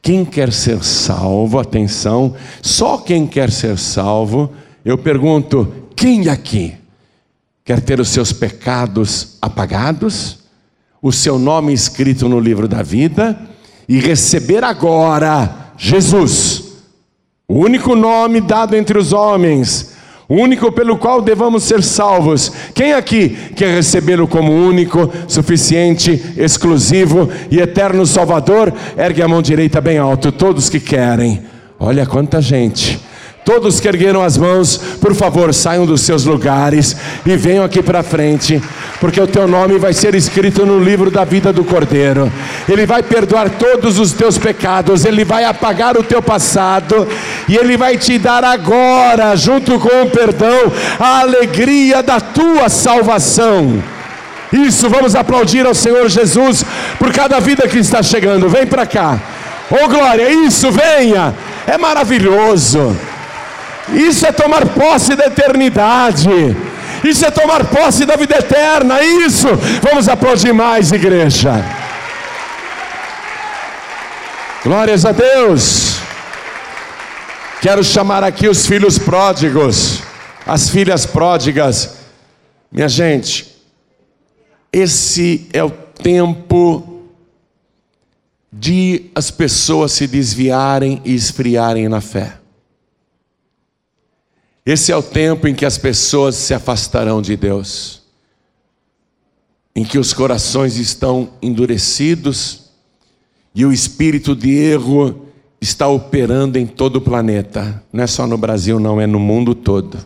Quem 0.01 0.25
quer 0.25 0.51
ser 0.51 0.83
salvo, 0.83 1.59
atenção. 1.59 2.35
Só 2.61 2.97
quem 2.97 3.25
quer 3.25 3.49
ser 3.51 3.77
salvo, 3.77 4.51
eu 4.83 4.97
pergunto: 4.97 5.71
quem 5.95 6.27
aqui 6.27 6.75
quer 7.63 7.79
ter 7.79 7.99
os 7.99 8.09
seus 8.09 8.33
pecados 8.33 9.37
apagados, 9.41 10.39
o 11.03 11.11
seu 11.11 11.37
nome 11.37 11.73
escrito 11.73 12.27
no 12.27 12.39
livro 12.39 12.67
da 12.67 12.81
vida 12.81 13.39
e 13.87 13.99
receber 13.99 14.63
agora 14.63 15.73
Jesus, 15.77 16.63
o 17.47 17.59
único 17.59 17.93
nome 17.93 18.41
dado 18.41 18.75
entre 18.75 18.97
os 18.97 19.13
homens 19.13 19.93
o 20.27 20.35
único 20.35 20.71
pelo 20.71 20.97
qual 20.97 21.21
devamos 21.21 21.63
ser 21.63 21.83
salvos. 21.83 22.51
Quem 22.73 22.93
aqui 22.93 23.37
quer 23.55 23.75
recebê-lo 23.75 24.27
como 24.27 24.51
único, 24.51 25.11
suficiente, 25.27 26.33
exclusivo 26.37 27.29
e 27.51 27.59
eterno 27.59 28.05
Salvador? 28.05 28.73
Ergue 28.97 29.21
a 29.21 29.27
mão 29.27 29.41
direita 29.41 29.81
bem 29.81 29.97
alto, 29.97 30.31
todos 30.31 30.69
que 30.69 30.79
querem. 30.79 31.43
Olha 31.79 32.05
quanta 32.05 32.41
gente. 32.41 32.99
Todos 33.45 33.81
que 33.81 33.87
ergueram 33.89 34.23
as 34.23 34.37
mãos, 34.37 34.77
por 35.01 35.13
favor, 35.13 35.53
saiam 35.53 35.85
dos 35.85 36.01
seus 36.01 36.23
lugares 36.23 36.95
e 37.25 37.35
venham 37.35 37.65
aqui 37.65 37.83
para 37.83 38.01
frente, 38.01 38.61
porque 39.03 39.19
o 39.19 39.27
teu 39.27 39.49
nome 39.49 39.77
vai 39.77 39.91
ser 39.91 40.15
escrito 40.15 40.65
no 40.65 40.79
livro 40.79 41.11
da 41.11 41.25
vida 41.25 41.51
do 41.51 41.65
Cordeiro. 41.65 42.31
Ele 42.69 42.85
vai 42.85 43.03
perdoar 43.03 43.49
todos 43.49 43.99
os 43.99 44.13
teus 44.13 44.37
pecados, 44.37 45.03
ele 45.03 45.25
vai 45.25 45.43
apagar 45.43 45.97
o 45.97 46.03
teu 46.03 46.21
passado 46.21 47.05
e 47.49 47.57
ele 47.57 47.75
vai 47.75 47.97
te 47.97 48.17
dar 48.17 48.45
agora, 48.45 49.35
junto 49.35 49.77
com 49.77 50.03
o 50.03 50.09
perdão, 50.09 50.71
a 50.97 51.19
alegria 51.19 52.01
da 52.01 52.21
tua 52.21 52.69
salvação. 52.69 53.83
Isso, 54.53 54.89
vamos 54.89 55.15
aplaudir 55.15 55.65
ao 55.65 55.73
Senhor 55.73 56.07
Jesus 56.07 56.63
por 56.97 57.11
cada 57.11 57.41
vida 57.41 57.67
que 57.67 57.79
está 57.79 58.01
chegando. 58.01 58.47
Vem 58.47 58.65
para 58.65 58.85
cá. 58.85 59.19
Oh 59.69 59.89
glória, 59.89 60.31
isso, 60.31 60.71
venha. 60.71 61.35
É 61.67 61.77
maravilhoso. 61.77 62.95
Isso 63.93 64.25
é 64.25 64.31
tomar 64.31 64.65
posse 64.67 65.13
da 65.13 65.25
eternidade. 65.25 66.55
Isso 67.03 67.25
é 67.25 67.31
tomar 67.31 67.65
posse 67.65 68.05
da 68.05 68.15
vida 68.15 68.37
eterna. 68.37 69.03
Isso. 69.03 69.47
Vamos 69.81 70.07
aplaudir 70.07 70.53
mais, 70.53 70.91
igreja. 70.91 71.53
Glórias 74.63 75.05
a 75.05 75.11
Deus. 75.11 75.97
Quero 77.61 77.83
chamar 77.83 78.23
aqui 78.23 78.47
os 78.47 78.65
filhos 78.65 78.97
pródigos, 78.97 80.01
as 80.45 80.69
filhas 80.69 81.05
pródigas. 81.05 81.95
Minha 82.71 82.89
gente, 82.89 83.55
esse 84.71 85.47
é 85.53 85.63
o 85.63 85.69
tempo 85.69 87.05
de 88.51 89.09
as 89.15 89.31
pessoas 89.31 89.91
se 89.91 90.07
desviarem 90.07 91.01
e 91.03 91.13
esfriarem 91.15 91.89
na 91.89 92.01
fé. 92.01 92.42
Esse 94.65 94.91
é 94.91 94.95
o 94.95 95.03
tempo 95.03 95.47
em 95.47 95.53
que 95.53 95.65
as 95.65 95.77
pessoas 95.77 96.35
se 96.35 96.53
afastarão 96.53 97.21
de 97.21 97.35
Deus, 97.35 98.01
em 99.75 99.83
que 99.83 99.99
os 99.99 100.13
corações 100.13 100.77
estão 100.77 101.33
endurecidos 101.41 102.69
e 103.53 103.65
o 103.65 103.73
espírito 103.73 104.35
de 104.35 104.51
erro 104.51 105.27
está 105.59 105.87
operando 105.87 106.57
em 106.57 106.65
todo 106.65 106.97
o 106.97 107.01
planeta, 107.01 107.83
não 107.91 108.03
é 108.03 108.07
só 108.07 108.25
no 108.25 108.37
Brasil, 108.37 108.79
não, 108.79 108.99
é 108.99 109.07
no 109.07 109.19
mundo 109.19 109.53
todo. 109.53 109.97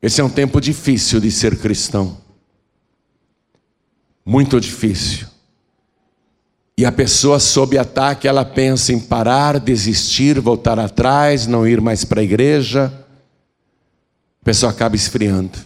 Esse 0.00 0.20
é 0.20 0.24
um 0.24 0.30
tempo 0.30 0.60
difícil 0.60 1.20
de 1.20 1.30
ser 1.30 1.58
cristão, 1.58 2.18
muito 4.24 4.60
difícil. 4.60 5.26
E 6.78 6.86
a 6.86 6.92
pessoa 6.92 7.40
sob 7.40 7.76
ataque, 7.76 8.28
ela 8.28 8.44
pensa 8.44 8.92
em 8.92 9.00
parar, 9.00 9.58
desistir, 9.58 10.38
voltar 10.38 10.78
atrás, 10.78 11.44
não 11.44 11.66
ir 11.66 11.80
mais 11.80 12.04
para 12.04 12.20
a 12.20 12.22
igreja. 12.24 12.84
A 14.40 14.44
pessoa 14.44 14.70
acaba 14.70 14.94
esfriando 14.94 15.58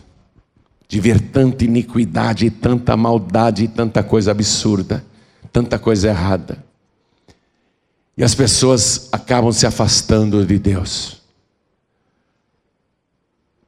de 0.88 0.98
ver 1.00 1.20
tanta 1.20 1.66
iniquidade, 1.66 2.48
tanta 2.48 2.96
maldade, 2.96 3.68
tanta 3.68 4.02
coisa 4.02 4.30
absurda, 4.30 5.04
tanta 5.52 5.78
coisa 5.78 6.08
errada. 6.08 6.64
E 8.16 8.24
as 8.24 8.34
pessoas 8.34 9.10
acabam 9.12 9.52
se 9.52 9.66
afastando 9.66 10.42
de 10.46 10.58
Deus. 10.58 11.20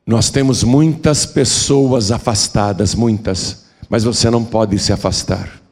Nós 0.07 0.31
temos 0.31 0.65
muitas 0.65 1.27
pessoas 1.27 2.11
afastadas, 2.11 2.95
muitas, 2.95 3.67
mas 3.91 4.03
você 4.03 4.31
não 4.31 4.43
pode 4.43 4.79
se 4.79 4.95
afastar. 4.95 5.64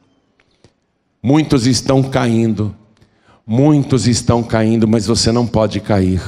Muitos 1.25 1.65
estão 1.65 2.03
caindo, 2.03 2.75
muitos 3.47 4.07
estão 4.07 4.43
caindo, 4.43 4.85
mas 4.85 5.07
você 5.07 5.31
não 5.31 5.47
pode 5.47 5.79
cair. 5.79 6.21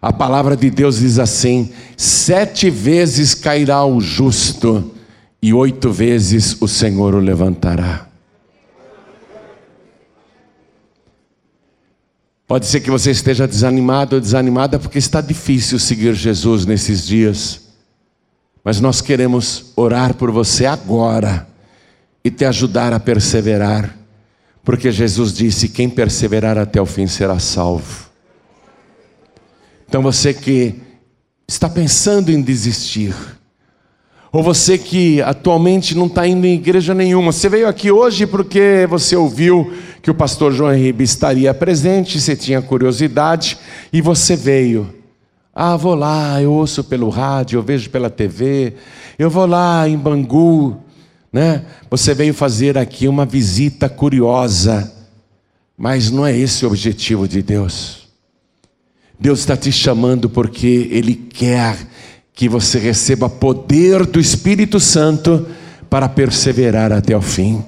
A 0.00 0.12
palavra 0.12 0.56
de 0.56 0.70
Deus 0.70 1.00
diz 1.00 1.18
assim: 1.18 1.72
sete 1.96 2.70
vezes 2.70 3.34
cairá 3.34 3.84
o 3.84 4.00
justo, 4.00 4.94
e 5.42 5.52
oito 5.52 5.90
vezes 5.90 6.56
o 6.60 6.68
Senhor 6.68 7.16
o 7.16 7.18
levantará. 7.18 8.06
Pode 12.46 12.66
ser 12.66 12.78
que 12.78 12.92
você 12.92 13.10
esteja 13.10 13.48
desanimado 13.48 14.14
ou 14.14 14.20
desanimada 14.20 14.78
porque 14.78 14.98
está 14.98 15.20
difícil 15.20 15.80
seguir 15.80 16.14
Jesus 16.14 16.64
nesses 16.64 17.04
dias. 17.04 17.62
Mas 18.62 18.80
nós 18.80 19.00
queremos 19.00 19.72
orar 19.74 20.14
por 20.14 20.30
você 20.30 20.64
agora 20.64 21.55
e 22.26 22.30
te 22.30 22.44
ajudar 22.44 22.92
a 22.92 22.98
perseverar. 22.98 23.96
Porque 24.64 24.90
Jesus 24.90 25.32
disse: 25.32 25.68
quem 25.68 25.88
perseverar 25.88 26.58
até 26.58 26.82
o 26.82 26.84
fim 26.84 27.06
será 27.06 27.38
salvo. 27.38 28.06
Então 29.88 30.02
você 30.02 30.34
que 30.34 30.74
está 31.46 31.68
pensando 31.68 32.32
em 32.32 32.42
desistir, 32.42 33.14
ou 34.32 34.42
você 34.42 34.76
que 34.76 35.22
atualmente 35.22 35.96
não 35.96 36.06
está 36.06 36.26
indo 36.26 36.44
em 36.44 36.54
igreja 36.54 36.92
nenhuma, 36.92 37.30
você 37.30 37.48
veio 37.48 37.68
aqui 37.68 37.92
hoje 37.92 38.26
porque 38.26 38.88
você 38.90 39.14
ouviu 39.14 39.72
que 40.02 40.10
o 40.10 40.14
pastor 40.14 40.52
João 40.52 40.74
Henrique 40.74 41.04
estaria 41.04 41.54
presente, 41.54 42.20
você 42.20 42.34
tinha 42.34 42.60
curiosidade 42.60 43.56
e 43.92 44.00
você 44.00 44.34
veio. 44.34 44.92
Ah, 45.54 45.76
vou 45.76 45.94
lá, 45.94 46.42
eu 46.42 46.52
ouço 46.52 46.82
pelo 46.82 47.08
rádio, 47.08 47.58
eu 47.58 47.62
vejo 47.62 47.88
pela 47.88 48.10
TV, 48.10 48.74
eu 49.16 49.30
vou 49.30 49.46
lá 49.46 49.88
em 49.88 49.96
Bangu, 49.96 50.84
né? 51.32 51.62
Você 51.90 52.14
veio 52.14 52.34
fazer 52.34 52.78
aqui 52.78 53.08
uma 53.08 53.26
visita 53.26 53.88
curiosa, 53.88 54.92
mas 55.76 56.10
não 56.10 56.26
é 56.26 56.36
esse 56.36 56.64
o 56.64 56.68
objetivo 56.68 57.28
de 57.28 57.42
Deus. 57.42 58.08
Deus 59.18 59.40
está 59.40 59.56
te 59.56 59.72
chamando 59.72 60.28
porque 60.28 60.88
Ele 60.90 61.14
quer 61.14 61.76
que 62.34 62.48
você 62.48 62.78
receba 62.78 63.28
poder 63.28 64.04
do 64.04 64.20
Espírito 64.20 64.78
Santo 64.78 65.46
para 65.88 66.08
perseverar 66.08 66.92
até 66.92 67.16
o 67.16 67.22
fim. 67.22 67.64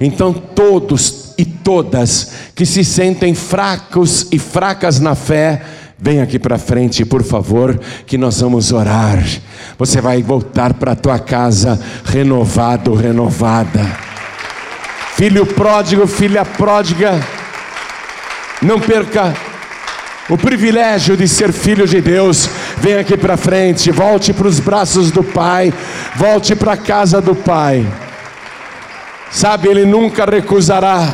Então, 0.00 0.32
todos 0.32 1.34
e 1.38 1.44
todas 1.44 2.32
que 2.54 2.66
se 2.66 2.84
sentem 2.84 3.34
fracos 3.34 4.26
e 4.32 4.38
fracas 4.38 4.98
na 4.98 5.14
fé, 5.14 5.62
Vem 6.02 6.22
aqui 6.22 6.38
para 6.38 6.56
frente, 6.56 7.04
por 7.04 7.22
favor, 7.22 7.78
que 8.06 8.16
nós 8.16 8.40
vamos 8.40 8.72
orar. 8.72 9.22
Você 9.78 10.00
vai 10.00 10.22
voltar 10.22 10.72
para 10.72 10.92
a 10.92 10.96
tua 10.96 11.18
casa 11.18 11.78
renovado, 12.06 12.94
renovada. 12.94 13.80
Filho 15.14 15.44
pródigo, 15.44 16.06
filha 16.06 16.42
pródiga, 16.42 17.20
não 18.62 18.80
perca 18.80 19.34
o 20.30 20.38
privilégio 20.38 21.18
de 21.18 21.28
ser 21.28 21.52
filho 21.52 21.86
de 21.86 22.00
Deus. 22.00 22.48
Vem 22.78 22.96
aqui 22.96 23.18
para 23.18 23.36
frente, 23.36 23.90
volte 23.90 24.32
para 24.32 24.48
os 24.48 24.58
braços 24.58 25.10
do 25.10 25.22
Pai, 25.22 25.70
volte 26.16 26.56
para 26.56 26.72
a 26.72 26.78
casa 26.78 27.20
do 27.20 27.34
Pai. 27.34 27.86
Sabe, 29.30 29.68
Ele 29.68 29.84
nunca 29.84 30.24
recusará 30.24 31.12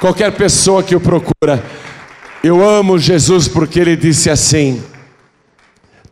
qualquer 0.00 0.32
pessoa 0.32 0.82
que 0.82 0.96
o 0.96 1.00
procura. 1.00 1.62
Eu 2.44 2.62
amo 2.62 2.98
Jesus 2.98 3.48
porque 3.48 3.80
ele 3.80 3.96
disse 3.96 4.28
assim: 4.28 4.84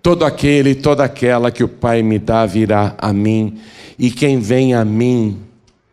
Todo 0.00 0.24
aquele, 0.24 0.74
toda 0.74 1.04
aquela 1.04 1.50
que 1.50 1.62
o 1.62 1.68
Pai 1.68 2.02
me 2.02 2.18
dá 2.18 2.46
virá 2.46 2.94
a 2.96 3.12
mim, 3.12 3.60
e 3.98 4.10
quem 4.10 4.40
vem 4.40 4.72
a 4.72 4.82
mim, 4.82 5.38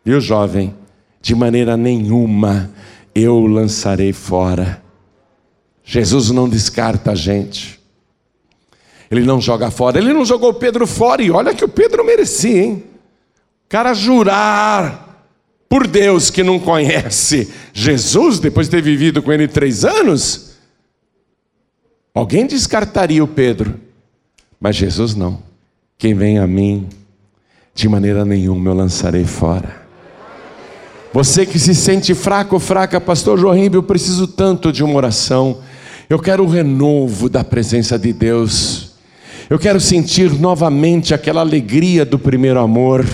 viu, 0.02 0.18
jovem, 0.18 0.74
de 1.20 1.34
maneira 1.34 1.76
nenhuma 1.76 2.70
eu 3.14 3.34
o 3.34 3.46
lançarei 3.46 4.14
fora. 4.14 4.82
Jesus 5.84 6.30
não 6.30 6.48
descarta 6.48 7.10
a 7.10 7.14
gente. 7.14 7.78
Ele 9.10 9.26
não 9.26 9.42
joga 9.42 9.70
fora. 9.70 9.98
Ele 9.98 10.14
não 10.14 10.24
jogou 10.24 10.54
Pedro 10.54 10.86
fora, 10.86 11.20
e 11.20 11.30
olha 11.30 11.52
que 11.52 11.66
o 11.66 11.68
Pedro 11.68 12.02
merecia, 12.02 12.62
hein? 12.62 12.84
O 13.66 13.68
cara 13.68 13.92
jurar 13.92 15.09
por 15.70 15.86
Deus 15.86 16.30
que 16.30 16.42
não 16.42 16.58
conhece 16.58 17.48
Jesus, 17.72 18.40
depois 18.40 18.66
de 18.66 18.72
ter 18.72 18.82
vivido 18.82 19.22
com 19.22 19.32
ele 19.32 19.46
três 19.46 19.84
anos, 19.84 20.56
alguém 22.12 22.44
descartaria 22.44 23.22
o 23.22 23.28
Pedro, 23.28 23.78
mas 24.60 24.74
Jesus 24.74 25.14
não. 25.14 25.40
Quem 25.96 26.12
vem 26.12 26.40
a 26.40 26.46
mim, 26.46 26.88
de 27.72 27.88
maneira 27.88 28.24
nenhuma 28.24 28.68
eu 28.68 28.74
lançarei 28.74 29.24
fora. 29.24 29.86
Você 31.12 31.46
que 31.46 31.58
se 31.58 31.72
sente 31.72 32.14
fraco 32.14 32.58
fraca, 32.58 33.00
pastor 33.00 33.38
Joaquim, 33.38 33.70
eu 33.72 33.82
preciso 33.82 34.26
tanto 34.26 34.72
de 34.72 34.82
uma 34.82 34.96
oração. 34.96 35.58
Eu 36.08 36.18
quero 36.18 36.42
o 36.42 36.48
renovo 36.48 37.28
da 37.28 37.44
presença 37.44 37.96
de 37.96 38.12
Deus. 38.12 38.94
Eu 39.48 39.58
quero 39.58 39.78
sentir 39.78 40.32
novamente 40.32 41.14
aquela 41.14 41.42
alegria 41.42 42.04
do 42.04 42.18
primeiro 42.18 42.58
amor. 42.58 43.06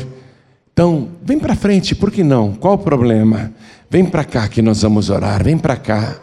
Então, 0.76 1.08
vem 1.22 1.38
para 1.38 1.56
frente, 1.56 1.94
por 1.94 2.10
que 2.10 2.22
não? 2.22 2.52
Qual 2.52 2.74
o 2.74 2.78
problema? 2.78 3.50
Vem 3.88 4.04
para 4.04 4.22
cá 4.24 4.46
que 4.46 4.60
nós 4.60 4.82
vamos 4.82 5.08
orar, 5.08 5.42
vem 5.42 5.56
para 5.56 5.74
cá. 5.74 6.20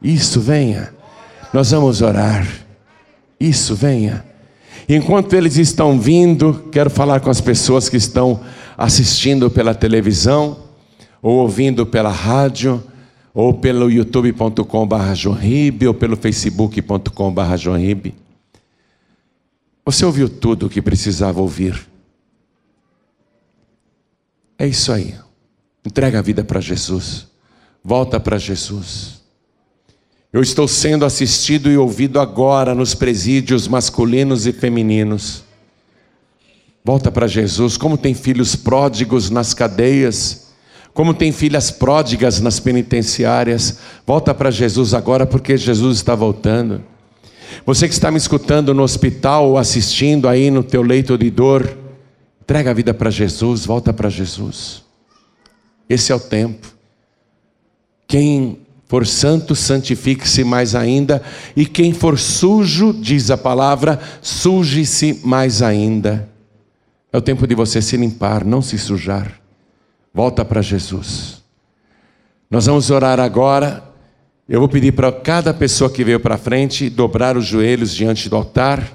Isso, 0.00 0.40
venha. 0.40 0.94
Nós 1.52 1.72
vamos 1.72 2.02
orar. 2.02 2.46
Isso, 3.40 3.74
venha. 3.74 4.24
Enquanto 4.88 5.34
eles 5.34 5.56
estão 5.56 5.98
vindo, 5.98 6.68
quero 6.70 6.88
falar 6.88 7.18
com 7.18 7.28
as 7.28 7.40
pessoas 7.40 7.88
que 7.88 7.96
estão 7.96 8.38
assistindo 8.78 9.50
pela 9.50 9.74
televisão 9.74 10.56
ou 11.20 11.38
ouvindo 11.38 11.84
pela 11.84 12.12
rádio. 12.12 12.80
ou 13.34 13.54
pelo 13.54 13.90
youtube.com.br 13.90 15.84
ou 15.84 15.94
pelo 15.94 16.16
facebook.com.br. 16.16 18.10
Você 19.84 20.06
ouviu 20.06 20.28
tudo 20.28 20.66
o 20.66 20.70
que 20.70 20.80
precisava 20.80 21.40
ouvir. 21.40 21.95
É 24.58 24.66
isso 24.66 24.92
aí. 24.92 25.14
Entrega 25.84 26.18
a 26.18 26.22
vida 26.22 26.42
para 26.42 26.60
Jesus. 26.60 27.26
Volta 27.84 28.18
para 28.18 28.38
Jesus. 28.38 29.20
Eu 30.32 30.42
estou 30.42 30.66
sendo 30.66 31.04
assistido 31.04 31.70
e 31.70 31.78
ouvido 31.78 32.20
agora 32.20 32.74
nos 32.74 32.94
presídios 32.94 33.68
masculinos 33.68 34.46
e 34.46 34.52
femininos. 34.52 35.44
Volta 36.84 37.10
para 37.10 37.26
Jesus. 37.26 37.76
Como 37.76 37.96
tem 37.96 38.14
filhos 38.14 38.56
pródigos 38.56 39.30
nas 39.30 39.54
cadeias, 39.54 40.48
como 40.92 41.14
tem 41.14 41.30
filhas 41.30 41.70
pródigas 41.70 42.40
nas 42.40 42.58
penitenciárias. 42.58 43.78
Volta 44.06 44.34
para 44.34 44.50
Jesus 44.50 44.94
agora, 44.94 45.26
porque 45.26 45.56
Jesus 45.56 45.98
está 45.98 46.14
voltando. 46.14 46.82
Você 47.64 47.86
que 47.86 47.94
está 47.94 48.10
me 48.10 48.18
escutando 48.18 48.74
no 48.74 48.82
hospital 48.82 49.50
ou 49.50 49.58
assistindo 49.58 50.28
aí 50.28 50.50
no 50.50 50.62
teu 50.62 50.82
leito 50.82 51.16
de 51.16 51.30
dor, 51.30 51.85
entrega 52.46 52.70
a 52.70 52.74
vida 52.74 52.94
para 52.94 53.10
Jesus, 53.10 53.66
volta 53.66 53.92
para 53.92 54.08
Jesus. 54.08 54.84
Esse 55.90 56.12
é 56.12 56.14
o 56.14 56.20
tempo. 56.20 56.68
Quem 58.06 58.60
for 58.86 59.04
santo, 59.04 59.56
santifique-se 59.56 60.44
mais 60.44 60.76
ainda, 60.76 61.20
e 61.56 61.66
quem 61.66 61.92
for 61.92 62.16
sujo, 62.16 62.92
diz 62.92 63.32
a 63.32 63.36
palavra, 63.36 63.98
suje-se 64.22 65.22
mais 65.24 65.60
ainda. 65.60 66.28
É 67.12 67.18
o 67.18 67.20
tempo 67.20 67.48
de 67.48 67.54
você 67.56 67.82
se 67.82 67.96
limpar, 67.96 68.44
não 68.44 68.62
se 68.62 68.78
sujar. 68.78 69.40
Volta 70.14 70.44
para 70.44 70.62
Jesus. 70.62 71.42
Nós 72.48 72.66
vamos 72.66 72.90
orar 72.90 73.18
agora. 73.18 73.82
Eu 74.48 74.60
vou 74.60 74.68
pedir 74.68 74.92
para 74.92 75.10
cada 75.10 75.52
pessoa 75.52 75.90
que 75.90 76.04
veio 76.04 76.20
para 76.20 76.38
frente 76.38 76.88
dobrar 76.88 77.36
os 77.36 77.44
joelhos 77.44 77.92
diante 77.92 78.28
do 78.28 78.36
altar. 78.36 78.88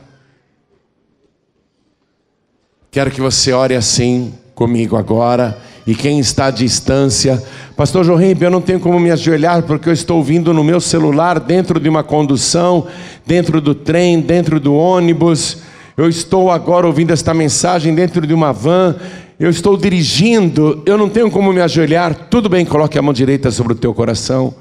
Quero 2.94 3.10
que 3.10 3.22
você 3.22 3.54
ore 3.54 3.74
assim 3.74 4.34
comigo 4.54 4.98
agora. 4.98 5.58
E 5.88 5.96
quem 5.96 6.20
está 6.20 6.48
à 6.48 6.52
distância, 6.52 7.42
Pastor 7.74 8.04
João 8.04 8.20
eu 8.22 8.52
não 8.52 8.60
tenho 8.60 8.82
como 8.82 9.00
me 9.00 9.10
ajoelhar 9.10 9.64
porque 9.64 9.88
eu 9.88 9.94
estou 9.94 10.18
ouvindo 10.18 10.54
no 10.54 10.62
meu 10.62 10.82
celular, 10.82 11.40
dentro 11.40 11.80
de 11.80 11.88
uma 11.88 12.04
condução, 12.04 12.86
dentro 13.26 13.62
do 13.62 13.74
trem, 13.74 14.20
dentro 14.20 14.60
do 14.60 14.76
ônibus. 14.76 15.60
Eu 15.96 16.10
estou 16.10 16.52
agora 16.52 16.86
ouvindo 16.86 17.12
esta 17.12 17.34
mensagem 17.34 17.96
dentro 17.96 18.28
de 18.28 18.34
uma 18.34 18.52
van. 18.52 18.98
Eu 19.40 19.50
estou 19.50 19.78
dirigindo, 19.78 20.84
eu 20.86 20.98
não 20.98 21.08
tenho 21.08 21.32
como 21.32 21.54
me 21.54 21.62
ajoelhar. 21.62 22.28
Tudo 22.30 22.50
bem, 22.50 22.66
coloque 22.66 23.00
a 23.00 23.02
mão 23.02 23.14
direita 23.14 23.50
sobre 23.52 23.72
o 23.72 23.78
teu 23.78 23.94
coração. 23.94 24.54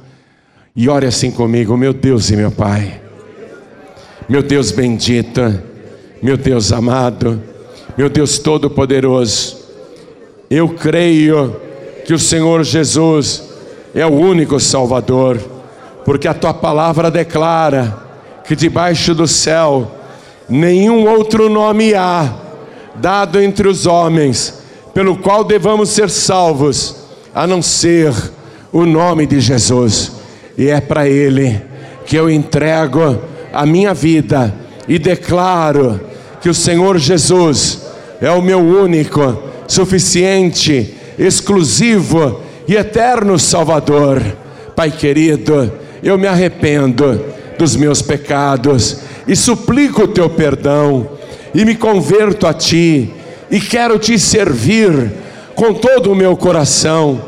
E 0.77 0.89
ore 0.89 1.05
assim 1.05 1.33
comigo, 1.33 1.77
meu 1.77 1.93
Deus 1.93 2.31
e 2.31 2.37
meu 2.37 2.53
Pai, 2.53 3.01
meu 4.29 4.41
Deus 4.41 4.71
bendito, 4.71 5.53
meu 6.23 6.37
Deus 6.37 6.71
amado, 6.71 7.51
meu 7.97 8.09
Deus 8.09 8.39
todo-poderoso, 8.39 9.59
eu 10.51 10.69
creio 10.69 11.57
que 12.05 12.15
o 12.15 12.19
Senhor 12.19 12.65
Jesus 12.65 13.45
é 13.95 14.05
o 14.05 14.11
único 14.11 14.59
Salvador, 14.59 15.39
porque 16.05 16.29
a 16.29 16.35
tua 16.35 16.55
palavra 16.55 17.11
declara 17.11 17.97
que 18.45 18.57
debaixo 18.57 19.15
do 19.15 19.29
céu 19.29 19.91
nenhum 20.49 21.09
outro 21.09 21.49
nome 21.49 21.95
há 21.95 22.33
dado 22.97 23.41
entre 23.41 23.69
os 23.69 23.87
homens 23.87 24.61
pelo 24.93 25.17
qual 25.17 25.45
devamos 25.45 25.91
ser 25.91 26.11
salvos, 26.11 26.97
a 27.33 27.47
não 27.47 27.63
ser 27.63 28.13
o 28.73 28.85
nome 28.85 29.27
de 29.27 29.41
Jesus. 29.41 30.13
E 30.59 30.69
é 30.69 30.81
para 30.81 31.09
Ele 31.09 31.63
que 32.05 32.17
eu 32.17 32.29
entrego 32.29 33.19
a 33.53 33.65
minha 33.65 33.95
vida 33.95 34.53
e 34.89 34.99
declaro 34.99 36.10
que 36.41 36.49
o 36.49 36.55
Senhor 36.55 36.99
Jesus 36.99 37.87
é 38.21 38.31
o 38.31 38.43
meu 38.43 38.59
único, 38.59 39.43
suficiente, 39.67 40.95
exclusivo 41.19 42.41
e 42.67 42.77
eterno 42.77 43.39
Salvador. 43.39 44.23
Pai 44.75 44.91
querido, 44.91 45.73
eu 46.03 46.19
me 46.19 46.27
arrependo 46.27 47.25
dos 47.59 47.77
meus 47.77 48.01
pecados 48.01 48.99
e 49.29 49.37
suplico 49.37 50.03
o 50.03 50.09
teu 50.09 50.31
perdão 50.31 51.11
e 51.55 51.65
me 51.65 51.75
converto 51.75 52.47
a 52.47 52.55
ti 52.55 53.13
e 53.51 53.61
quero 53.61 53.99
te 53.99 54.19
servir 54.19 55.13
com 55.55 55.75
todo 55.75 56.13
o 56.13 56.17
meu 56.17 56.37
coração, 56.37 57.21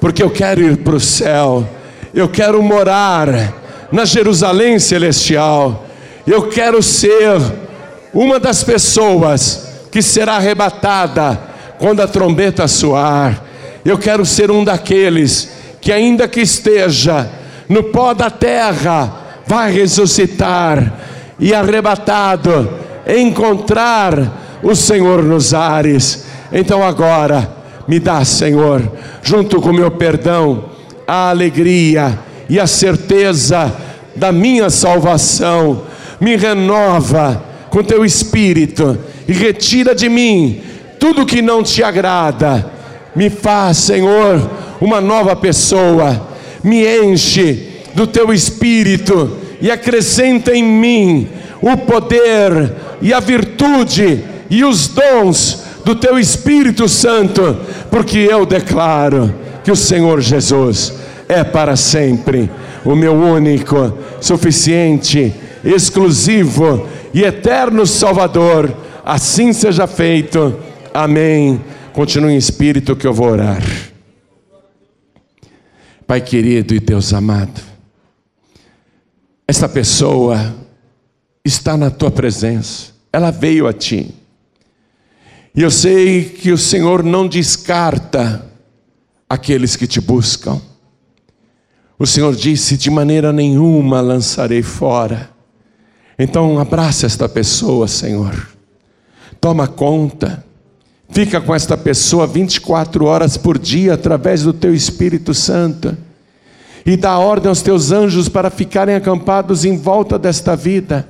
porque 0.00 0.22
eu 0.22 0.30
quero 0.30 0.62
ir 0.62 0.78
para 0.78 0.96
o 0.96 1.00
céu 1.00 1.66
eu 2.14 2.28
quero 2.28 2.62
morar 2.62 3.88
na 3.92 4.04
Jerusalém 4.04 4.78
celestial. 4.78 5.86
Eu 6.26 6.48
quero 6.48 6.82
ser 6.82 7.40
uma 8.12 8.38
das 8.40 8.62
pessoas 8.62 9.68
que 9.90 10.02
será 10.02 10.36
arrebatada 10.36 11.38
quando 11.78 12.00
a 12.00 12.08
trombeta 12.08 12.66
soar. 12.68 13.42
Eu 13.84 13.98
quero 13.98 14.24
ser 14.26 14.50
um 14.50 14.64
daqueles 14.64 15.50
que, 15.80 15.92
ainda 15.92 16.26
que 16.28 16.40
esteja 16.40 17.28
no 17.68 17.84
pó 17.84 18.14
da 18.14 18.30
terra, 18.30 19.42
vai 19.46 19.72
ressuscitar 19.72 20.92
e 21.38 21.54
arrebatado 21.54 22.68
encontrar 23.06 24.60
o 24.62 24.74
Senhor 24.74 25.22
nos 25.22 25.54
ares. 25.54 26.26
Então 26.52 26.82
agora, 26.82 27.50
me 27.86 27.98
dá, 27.98 28.24
Senhor, 28.24 28.82
junto 29.22 29.60
com 29.60 29.70
o 29.70 29.74
meu 29.74 29.90
perdão 29.90 30.64
a 31.06 31.30
alegria 31.30 32.18
e 32.50 32.60
a 32.60 32.66
certeza 32.66 33.72
da 34.14 34.30
minha 34.30 34.68
salvação. 34.68 35.84
Me 36.20 36.36
renova 36.36 37.42
com 37.70 37.82
teu 37.82 38.04
espírito 38.04 38.98
e 39.26 39.32
retira 39.32 39.94
de 39.94 40.08
mim 40.08 40.60
tudo 40.98 41.26
que 41.26 41.42
não 41.42 41.62
te 41.62 41.82
agrada. 41.82 42.70
Me 43.14 43.30
faz, 43.30 43.78
Senhor, 43.78 44.50
uma 44.80 45.00
nova 45.00 45.34
pessoa. 45.36 46.28
Me 46.62 46.84
enche 46.86 47.82
do 47.94 48.06
teu 48.06 48.32
espírito 48.32 49.36
e 49.60 49.70
acrescenta 49.70 50.54
em 50.54 50.62
mim 50.62 51.28
o 51.60 51.76
poder 51.76 52.72
e 53.00 53.12
a 53.12 53.20
virtude 53.20 54.24
e 54.50 54.64
os 54.64 54.88
dons 54.88 55.62
do 55.84 55.94
teu 55.94 56.18
Espírito 56.18 56.88
Santo, 56.88 57.56
porque 57.90 58.18
eu 58.18 58.44
declaro 58.44 59.34
que 59.64 59.70
o 59.70 59.76
Senhor 59.76 60.20
Jesus 60.20 60.92
é 61.28 61.42
para 61.42 61.76
sempre 61.76 62.50
o 62.84 62.94
meu 62.94 63.14
único, 63.14 63.92
suficiente, 64.20 65.32
exclusivo 65.64 66.86
e 67.12 67.22
eterno 67.22 67.86
Salvador. 67.86 68.74
Assim 69.04 69.52
seja 69.52 69.86
feito. 69.86 70.58
Amém. 70.92 71.60
Continue 71.92 72.32
em 72.32 72.36
espírito 72.36 72.94
que 72.94 73.06
eu 73.06 73.12
vou 73.12 73.28
orar. 73.30 73.62
Pai 76.06 76.20
querido 76.22 76.74
e 76.74 76.80
Deus 76.80 77.12
amado, 77.12 77.60
esta 79.46 79.68
pessoa 79.68 80.54
está 81.44 81.76
na 81.76 81.90
tua 81.90 82.10
presença, 82.10 82.92
ela 83.12 83.30
veio 83.30 83.66
a 83.66 83.74
ti. 83.74 84.14
E 85.54 85.60
eu 85.60 85.70
sei 85.70 86.24
que 86.24 86.50
o 86.50 86.56
Senhor 86.56 87.02
não 87.02 87.28
descarta 87.28 88.46
aqueles 89.28 89.76
que 89.76 89.86
te 89.86 90.00
buscam. 90.00 90.60
O 91.98 92.06
Senhor 92.06 92.34
disse: 92.34 92.76
De 92.76 92.90
maneira 92.90 93.32
nenhuma 93.32 94.00
lançarei 94.00 94.62
fora. 94.62 95.28
Então 96.18 96.58
abraça 96.58 97.06
esta 97.06 97.28
pessoa, 97.28 97.86
Senhor. 97.86 98.48
Toma 99.40 99.68
conta. 99.68 100.44
Fica 101.10 101.40
com 101.40 101.54
esta 101.54 101.76
pessoa 101.76 102.26
24 102.26 103.04
horas 103.04 103.36
por 103.36 103.58
dia 103.58 103.94
através 103.94 104.42
do 104.42 104.52
teu 104.52 104.74
Espírito 104.74 105.32
Santo. 105.32 105.96
E 106.84 106.96
dá 106.96 107.18
ordem 107.18 107.48
aos 107.48 107.62
teus 107.62 107.92
anjos 107.92 108.28
para 108.28 108.50
ficarem 108.50 108.94
acampados 108.94 109.64
em 109.64 109.76
volta 109.76 110.18
desta 110.18 110.56
vida. 110.56 111.08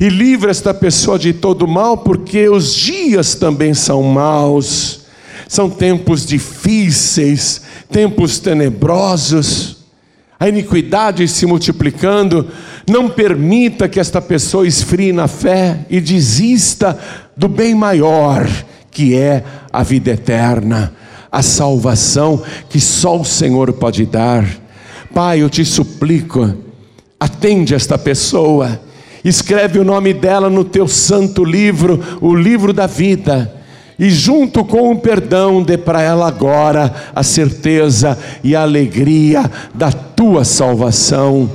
E 0.00 0.08
livra 0.08 0.50
esta 0.50 0.74
pessoa 0.74 1.18
de 1.18 1.32
todo 1.32 1.66
mal, 1.66 1.98
porque 1.98 2.48
os 2.48 2.74
dias 2.74 3.34
também 3.34 3.72
são 3.72 4.02
maus. 4.02 5.02
São 5.48 5.70
tempos 5.70 6.26
difíceis, 6.26 7.62
tempos 7.90 8.38
tenebrosos, 8.38 9.77
a 10.38 10.48
iniquidade 10.48 11.26
se 11.26 11.46
multiplicando. 11.46 12.48
Não 12.88 13.08
permita 13.08 13.88
que 13.88 13.98
esta 13.98 14.20
pessoa 14.20 14.66
esfrie 14.66 15.12
na 15.12 15.26
fé 15.26 15.80
e 15.90 16.00
desista 16.00 16.98
do 17.36 17.48
bem 17.48 17.74
maior, 17.74 18.46
que 18.90 19.16
é 19.16 19.44
a 19.72 19.82
vida 19.82 20.10
eterna, 20.10 20.92
a 21.30 21.42
salvação 21.42 22.42
que 22.68 22.80
só 22.80 23.20
o 23.20 23.24
Senhor 23.24 23.72
pode 23.72 24.06
dar. 24.06 24.46
Pai, 25.12 25.42
eu 25.42 25.50
te 25.50 25.64
suplico, 25.64 26.54
atende 27.18 27.74
esta 27.74 27.98
pessoa, 27.98 28.80
escreve 29.24 29.78
o 29.78 29.84
nome 29.84 30.14
dela 30.14 30.48
no 30.48 30.64
teu 30.64 30.86
santo 30.86 31.44
livro, 31.44 32.18
o 32.20 32.34
livro 32.34 32.72
da 32.72 32.86
vida 32.86 33.57
E 33.98 34.10
junto 34.10 34.64
com 34.64 34.92
o 34.92 34.98
perdão, 34.98 35.62
dê 35.62 35.76
para 35.76 36.00
ela 36.00 36.28
agora 36.28 36.94
a 37.14 37.22
certeza 37.22 38.16
e 38.44 38.54
a 38.54 38.62
alegria 38.62 39.50
da 39.74 39.90
tua 39.90 40.44
salvação. 40.44 41.50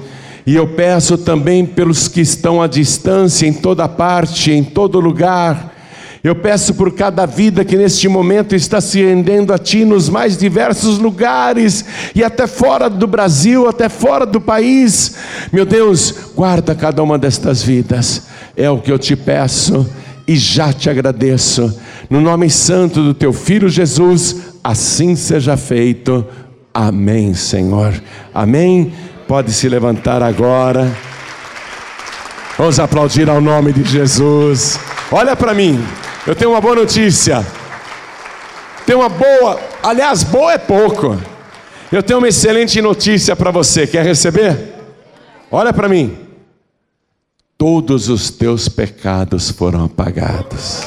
E 0.45 0.55
eu 0.55 0.67
peço 0.67 1.17
também 1.17 1.65
pelos 1.65 2.07
que 2.07 2.19
estão 2.19 2.61
à 2.61 2.67
distância, 2.67 3.47
em 3.47 3.53
toda 3.53 3.87
parte, 3.87 4.51
em 4.51 4.63
todo 4.63 4.99
lugar, 4.99 5.73
eu 6.23 6.33
peço 6.33 6.73
por 6.75 6.93
cada 6.93 7.25
vida 7.25 7.65
que 7.65 7.75
neste 7.75 8.07
momento 8.07 8.55
está 8.55 8.79
se 8.79 9.03
rendendo 9.03 9.51
a 9.51 9.57
Ti 9.57 9.83
nos 9.83 10.07
mais 10.07 10.37
diversos 10.37 10.97
lugares 10.97 11.83
e 12.15 12.23
até 12.23 12.47
fora 12.47 12.89
do 12.89 13.05
Brasil, 13.05 13.67
até 13.67 13.89
fora 13.89 14.25
do 14.25 14.39
país. 14.39 15.15
Meu 15.51 15.65
Deus, 15.65 16.15
guarda 16.33 16.73
cada 16.73 17.03
uma 17.03 17.17
destas 17.17 17.61
vidas, 17.61 18.23
é 18.55 18.69
o 18.69 18.79
que 18.79 18.89
eu 18.89 18.97
te 18.97 19.17
peço 19.17 19.85
e 20.25 20.37
já 20.37 20.71
te 20.71 20.89
agradeço. 20.89 21.77
No 22.13 22.21
nome 22.21 22.47
santo 22.47 23.01
do 23.01 23.11
Teu 23.11 23.33
Filho 23.33 23.67
Jesus, 23.67 24.35
assim 24.63 25.15
seja 25.15 25.57
feito. 25.57 26.23
Amém, 26.71 27.33
Senhor. 27.33 27.91
Amém. 28.31 28.93
Pode 29.27 29.51
se 29.51 29.67
levantar 29.67 30.21
agora. 30.21 30.95
Vamos 32.55 32.79
aplaudir 32.79 33.27
ao 33.27 33.41
nome 33.41 33.73
de 33.73 33.83
Jesus. 33.83 34.79
Olha 35.11 35.35
para 35.35 35.55
mim. 35.55 35.83
Eu 36.27 36.35
tenho 36.35 36.51
uma 36.51 36.61
boa 36.61 36.75
notícia. 36.75 37.43
Tem 38.85 38.95
uma 38.95 39.09
boa, 39.09 39.59
aliás, 39.81 40.23
boa 40.23 40.53
é 40.53 40.59
pouco. 40.59 41.19
Eu 41.91 42.03
tenho 42.03 42.19
uma 42.19 42.27
excelente 42.27 42.79
notícia 42.79 43.35
para 43.35 43.49
você. 43.49 43.87
Quer 43.87 44.05
receber? 44.05 44.75
Olha 45.49 45.73
para 45.73 45.89
mim. 45.89 46.15
Todos 47.57 48.07
os 48.07 48.29
teus 48.29 48.69
pecados 48.69 49.49
foram 49.49 49.85
apagados. 49.85 50.83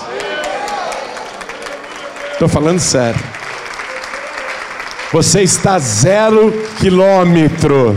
Estou 2.37 2.51
falando 2.51 2.78
sério. 2.78 3.18
Você 5.11 5.41
está 5.41 5.78
zero 5.78 6.53
quilômetro. 6.78 7.97